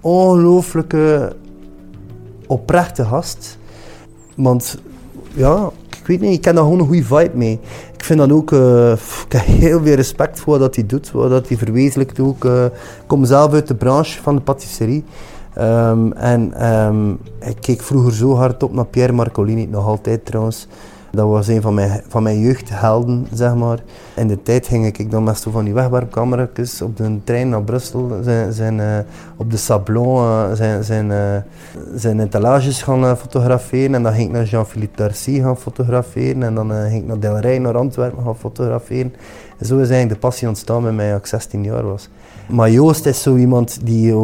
ongelooflijke, 0.00 1.36
oprechte 2.46 3.04
gast. 3.04 3.58
Want 4.36 4.78
ja, 5.34 5.70
ik 6.00 6.06
weet 6.06 6.20
niet, 6.20 6.34
ik 6.34 6.40
ken 6.40 6.54
daar 6.54 6.64
gewoon 6.64 6.78
een 6.78 6.86
goede 6.86 7.04
vibe 7.04 7.36
mee. 7.36 7.60
Ik 7.92 8.04
vind 8.04 8.18
dat 8.18 8.32
ook, 8.32 8.50
uh, 8.50 8.92
ik 9.26 9.32
heb 9.32 9.44
heel 9.46 9.82
veel 9.82 9.94
respect 9.94 10.40
voor 10.40 10.58
wat 10.58 10.74
hij 10.74 10.86
doet, 10.86 11.10
wat 11.10 11.48
hij 11.48 11.56
verwezenlijkt 11.56 12.20
ook. 12.20 12.44
Uh, 12.44 12.64
ik 12.64 12.72
kom 13.06 13.24
zelf 13.24 13.52
uit 13.52 13.68
de 13.68 13.74
branche 13.74 14.22
van 14.22 14.34
de 14.34 14.42
patisserie. 14.42 15.04
Um, 15.60 16.12
en 16.12 16.66
um, 16.66 17.18
ik 17.40 17.56
keek 17.60 17.80
vroeger 17.80 18.12
zo 18.12 18.34
hard 18.34 18.62
op 18.62 18.72
naar 18.72 18.86
Pierre 18.86 19.12
Marcolini, 19.12 19.66
nog 19.66 19.86
altijd 19.86 20.24
trouwens. 20.24 20.68
Dat 21.10 21.28
was 21.28 21.48
een 21.48 21.62
van 21.62 21.74
mijn, 21.74 22.02
van 22.08 22.22
mijn 22.22 22.40
jeugdhelden, 22.40 23.26
zeg 23.32 23.54
maar. 23.54 23.78
In 24.16 24.28
de 24.28 24.42
tijd 24.42 24.66
ging 24.66 24.86
ik 24.86 25.10
dan 25.10 25.36
zo 25.36 25.50
van 25.50 25.64
die 25.64 25.74
wegwerpcamera's 25.74 26.80
op 26.82 26.96
de 26.96 27.18
trein 27.24 27.48
naar 27.48 27.62
Brussel, 27.62 28.18
zijn, 28.22 28.52
zijn, 28.52 28.78
uh, 28.78 28.98
op 29.36 29.50
de 29.50 29.56
Sablon 29.56 30.16
uh, 30.16 30.52
zijn, 30.52 30.84
zijn, 30.84 31.10
uh, 31.10 31.36
zijn 31.94 32.20
etalages 32.20 32.82
gaan 32.82 33.16
fotograferen. 33.16 33.94
En 33.94 34.02
dan 34.02 34.12
ging 34.12 34.26
ik 34.26 34.32
naar 34.32 34.44
Jean-Philippe 34.44 34.96
Darcy 34.96 35.40
gaan 35.40 35.56
fotograferen. 35.56 36.42
En 36.42 36.54
dan 36.54 36.70
ging 36.70 37.02
ik 37.02 37.06
naar 37.06 37.20
Del 37.20 37.38
Rey, 37.38 37.58
naar 37.58 37.76
Antwerpen 37.76 38.24
gaan 38.24 38.36
fotograferen. 38.36 39.14
En 39.58 39.66
zo 39.66 39.74
is 39.74 39.88
eigenlijk 39.88 40.20
de 40.20 40.26
passie 40.26 40.48
ontstaan 40.48 40.82
bij 40.82 40.92
mij 40.92 41.12
als 41.12 41.20
ik 41.20 41.26
16 41.26 41.64
jaar 41.64 41.84
was. 41.84 42.08
Maar 42.48 42.70
Joost 42.70 43.06
is 43.06 43.22
zo 43.22 43.36
iemand 43.36 43.78
die 43.82 44.14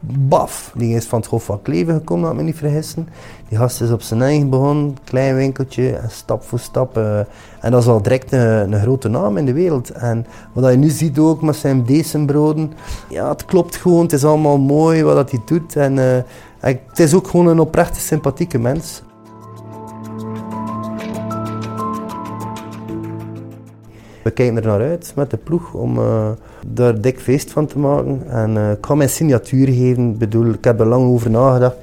baf, 0.00 0.72
die 0.76 0.96
is 0.96 1.06
van 1.06 1.18
het 1.20 1.28
Hof 1.28 1.44
van 1.44 1.62
Kleven 1.62 1.94
gekomen, 1.94 2.24
laat 2.24 2.36
me 2.36 2.42
niet 2.42 2.56
vergissen. 2.56 3.08
Die 3.48 3.58
gast 3.58 3.80
is 3.80 3.90
op 3.90 4.02
zijn 4.02 4.22
eigen 4.22 4.50
begonnen, 4.50 4.96
klein 5.04 5.34
winkeltje, 5.34 6.00
stap 6.08 6.42
voor 6.42 6.58
stap. 6.58 6.96
Uh, 6.98 7.18
en 7.60 7.70
dat 7.70 7.82
is 7.82 7.88
al 7.88 8.02
direct 8.02 8.32
een, 8.32 8.80
grote 8.80 9.08
naam 9.08 9.36
in 9.36 9.46
de 9.46 9.52
wereld. 9.52 9.90
En 9.90 10.26
wat 10.52 10.70
je 10.70 10.76
nu 10.76 10.88
ziet 10.88 11.18
ook 11.18 11.42
met 11.42 11.56
zijn 11.56 12.26
broden, 12.26 12.72
ja, 13.08 13.28
het 13.28 13.44
klopt 13.44 13.76
gewoon, 13.76 14.02
het 14.02 14.12
is 14.12 14.24
allemaal 14.24 14.58
mooi 14.58 15.02
wat 15.02 15.14
dat 15.14 15.30
hij 15.30 15.40
doet. 15.44 15.76
En 15.76 15.96
uh, 15.96 16.16
het 16.60 16.98
is 16.98 17.14
ook 17.14 17.28
gewoon 17.28 17.46
een 17.46 17.60
oprechte, 17.60 18.00
sympathieke 18.00 18.58
mens. 18.58 19.02
We 24.22 24.30
kijken 24.30 24.56
er 24.56 24.66
naar 24.66 24.80
uit 24.80 25.12
met 25.16 25.30
de 25.30 25.36
ploeg 25.36 25.72
om 25.72 25.98
uh, 25.98 26.28
daar 26.66 27.00
dik 27.00 27.20
feest 27.20 27.50
van 27.50 27.66
te 27.66 27.78
maken. 27.78 28.22
En 28.28 28.56
uh, 28.56 28.70
ik 28.70 28.86
ga 28.86 28.94
mijn 28.94 29.08
signatuur 29.08 29.66
geven. 29.66 30.18
Bedoel, 30.18 30.52
ik 30.52 30.64
heb 30.64 30.80
er 30.80 30.86
lang 30.86 31.04
over 31.04 31.30
nagedacht. 31.30 31.76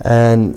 En 0.00 0.56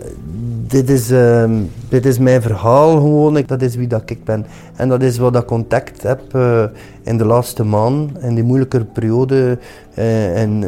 dit 0.68 0.90
is, 0.90 1.12
uh, 1.12 1.52
dit 1.90 2.06
is 2.06 2.18
mijn 2.18 2.42
verhaal 2.42 2.96
gewoon. 2.96 3.44
Dat 3.46 3.62
is 3.62 3.76
wie 3.76 3.88
dat 3.88 4.10
ik 4.10 4.24
ben. 4.24 4.46
En 4.76 4.90
dat 4.90 5.02
is 5.02 5.18
wat 5.18 5.36
ik 5.36 5.46
contact 5.46 6.04
heb 6.04 6.22
uh, 6.36 6.64
in 7.04 7.18
de 7.18 7.26
laatste 7.26 7.64
maanden. 7.64 8.22
In 8.22 8.36
die 8.36 8.44
moeilijke 8.44 8.86
periode. 8.86 9.58
Uh, 9.98 10.42
en 10.42 10.60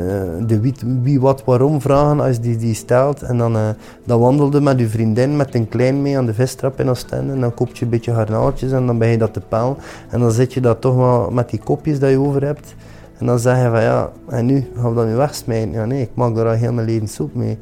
de 0.47 0.73
wie, 1.01 1.19
wat, 1.19 1.43
waarom 1.45 1.81
vragen 1.81 2.19
als 2.19 2.39
die 2.39 2.57
die 2.57 2.73
stelt. 2.73 3.21
En 3.21 3.37
dan, 3.37 3.57
dan 4.03 4.19
wandelde 4.19 4.61
met 4.61 4.79
je 4.79 4.87
vriendin 4.87 5.35
met 5.35 5.55
een 5.55 5.69
klein 5.69 6.01
mee 6.01 6.17
aan 6.17 6.25
de 6.25 6.33
vistrap 6.33 6.79
in 6.79 6.89
Oostende. 6.89 7.33
En 7.33 7.39
dan 7.39 7.53
koop 7.53 7.75
je 7.75 7.83
een 7.83 7.91
beetje 7.91 8.13
garnaaltjes 8.13 8.71
en 8.71 8.85
dan 8.85 8.97
ben 8.97 9.07
je 9.07 9.17
dat 9.17 9.33
te 9.33 9.41
pellen. 9.49 9.75
En 10.09 10.19
dan 10.19 10.31
zit 10.31 10.53
je 10.53 10.61
dat 10.61 10.81
toch 10.81 10.95
wel 10.95 11.29
met 11.31 11.49
die 11.49 11.59
kopjes 11.63 11.99
dat 11.99 12.09
je 12.09 12.19
over 12.19 12.43
hebt. 12.43 12.75
En 13.17 13.25
dan 13.25 13.39
zeg 13.39 13.57
je 13.57 13.69
van 13.69 13.81
ja, 13.81 14.09
en 14.29 14.45
nu 14.45 14.67
gaan 14.75 14.89
we 14.89 14.95
dat 14.95 15.07
nu 15.07 15.15
wegsmijten. 15.15 15.71
Ja 15.71 15.85
nee, 15.85 16.01
ik 16.01 16.09
maak 16.13 16.35
daar 16.35 16.47
al 16.47 16.51
heel 16.51 16.73
leven 16.73 17.07
soep 17.07 17.35
mee. 17.35 17.57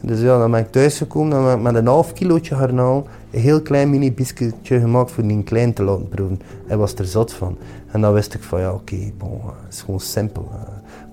Dus 0.00 0.20
ja, 0.20 0.38
dan 0.38 0.50
ben 0.50 0.60
ik 0.60 0.70
thuisgekomen 0.70 1.30
dan 1.30 1.44
ben 1.44 1.56
ik 1.56 1.62
met 1.62 1.74
een 1.74 1.86
half 1.86 2.12
kilootje 2.12 2.54
garnaal 2.54 3.06
een 3.30 3.40
heel 3.40 3.62
klein 3.62 3.90
mini 3.90 4.12
biscuitje 4.12 4.80
gemaakt 4.80 5.10
voor 5.10 5.26
die 5.26 5.42
klein 5.42 5.72
te 5.72 5.82
laten 5.82 6.08
proeven. 6.08 6.40
Hij 6.66 6.76
was 6.76 6.94
er 6.94 7.04
zot 7.04 7.32
van. 7.32 7.56
En 7.90 8.00
dan 8.00 8.12
wist 8.12 8.34
ik 8.34 8.42
van 8.42 8.60
ja, 8.60 8.72
oké, 8.72 8.96
bon, 9.18 9.40
het 9.64 9.74
is 9.74 9.80
gewoon 9.80 10.00
simpel. 10.00 10.48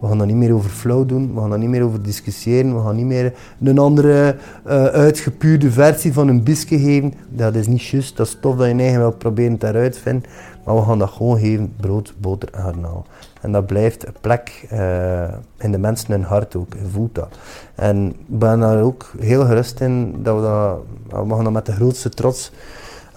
We 0.06 0.12
gaan 0.12 0.20
er 0.20 0.26
niet 0.26 0.36
meer 0.36 0.54
over 0.54 0.70
flow 0.70 1.08
doen, 1.08 1.34
we 1.34 1.40
gaan 1.40 1.52
er 1.52 1.58
niet 1.58 1.70
meer 1.70 1.84
over 1.84 2.02
discussiëren, 2.02 2.76
we 2.76 2.82
gaan 2.82 2.96
niet 2.96 3.06
meer 3.06 3.34
een 3.64 3.80
andere 3.80 4.36
uh, 4.68 4.86
uitgepuurde 4.86 5.72
versie 5.72 6.14
van 6.14 6.28
een 6.28 6.44
biscuit 6.44 6.82
geven. 6.82 7.14
Dat 7.30 7.56
is 7.56 7.68
niet 7.68 7.84
juist, 7.84 8.18
dat 8.18 8.28
is 8.28 8.38
tof 8.42 8.56
dat 8.56 8.68
je 8.68 8.74
eigen 8.74 9.00
wel 9.00 9.12
proberen 9.12 9.58
te 9.58 9.68
eruit 9.68 9.98
vinden. 9.98 10.30
Maar 10.66 10.76
we 10.76 10.82
gaan 10.82 11.00
dat 11.00 11.10
gewoon 11.10 11.40
geven, 11.40 11.74
brood, 11.80 12.14
boter 12.18 12.50
en 12.52 12.62
garnaal. 12.62 13.06
En 13.42 13.52
dat 13.52 13.66
blijft 13.66 14.08
een 14.08 14.14
plek 14.22 14.68
uh, 14.74 15.24
in 15.58 15.72
de 15.72 15.78
mensen 15.78 16.12
hun 16.12 16.24
hart 16.24 16.56
ook, 16.56 16.74
je 16.74 16.90
voelt 16.92 17.16
dat. 17.16 17.38
En 17.76 18.10
ik 18.10 18.40
ben 18.40 18.60
daar 18.60 18.82
ook 18.82 19.12
heel 19.20 19.46
gerust 19.46 19.80
in 19.80 20.16
dat 20.24 20.36
we 20.36 20.42
dat, 20.42 20.80
we 21.28 21.36
gaan 21.36 21.44
dat 21.44 21.54
met 21.54 21.66
de 21.66 21.72
grootste 21.72 22.10
trots 22.10 22.52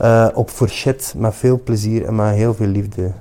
uh, 0.00 0.28
op 0.34 0.50
shit 0.66 1.14
met 1.16 1.34
veel 1.34 1.60
plezier 1.64 2.04
en 2.04 2.14
met 2.14 2.34
heel 2.34 2.54
veel 2.54 2.66
liefde 2.66 3.12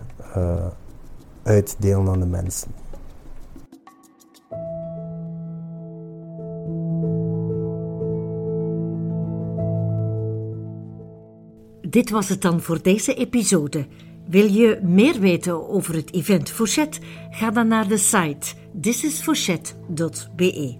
uitdelen 1.44 2.10
aan 2.10 2.20
de 2.20 2.26
mensen. 2.26 2.86
Dit 11.98 12.10
was 12.10 12.30
het 12.30 12.42
dan 12.42 12.62
voor 12.62 12.82
deze 12.82 13.14
episode. 13.14 13.88
Wil 14.30 14.52
je 14.52 14.80
meer 14.84 15.20
weten 15.20 15.70
over 15.70 15.96
het 15.96 16.14
event 16.14 16.50
Fourchette? 16.50 17.00
Ga 17.30 17.52
dan 17.52 17.68
naar 17.68 17.88
de 17.88 17.98
site 17.98 18.54
thisisfourchette.be. 18.82 20.78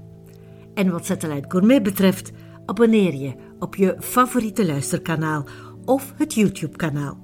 En 0.74 0.92
wat 0.92 1.06
Satellite 1.06 1.50
Gourmet 1.50 1.84
betreft, 1.84 2.32
abonneer 2.66 3.16
je 3.16 3.34
op 3.60 3.76
je 3.76 3.96
favoriete 4.00 4.66
luisterkanaal 4.66 5.46
of 5.86 6.14
het 6.18 6.34
YouTube-kanaal. 6.34 7.18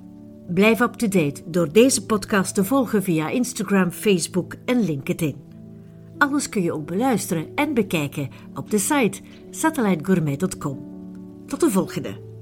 Blijf 0.47 0.79
up-to-date 0.79 1.41
door 1.45 1.71
deze 1.71 2.05
podcast 2.05 2.55
te 2.55 2.63
volgen 2.63 3.03
via 3.03 3.29
Instagram, 3.29 3.91
Facebook 3.91 4.55
en 4.65 4.85
LinkedIn. 4.85 5.35
Alles 6.17 6.49
kun 6.49 6.61
je 6.61 6.73
ook 6.73 6.85
beluisteren 6.85 7.47
en 7.55 7.73
bekijken 7.73 8.29
op 8.53 8.71
de 8.71 8.79
site 8.79 9.21
satellitegourmet.com. 9.49 10.79
Tot 11.47 11.59
de 11.59 11.69
volgende! 11.71 12.32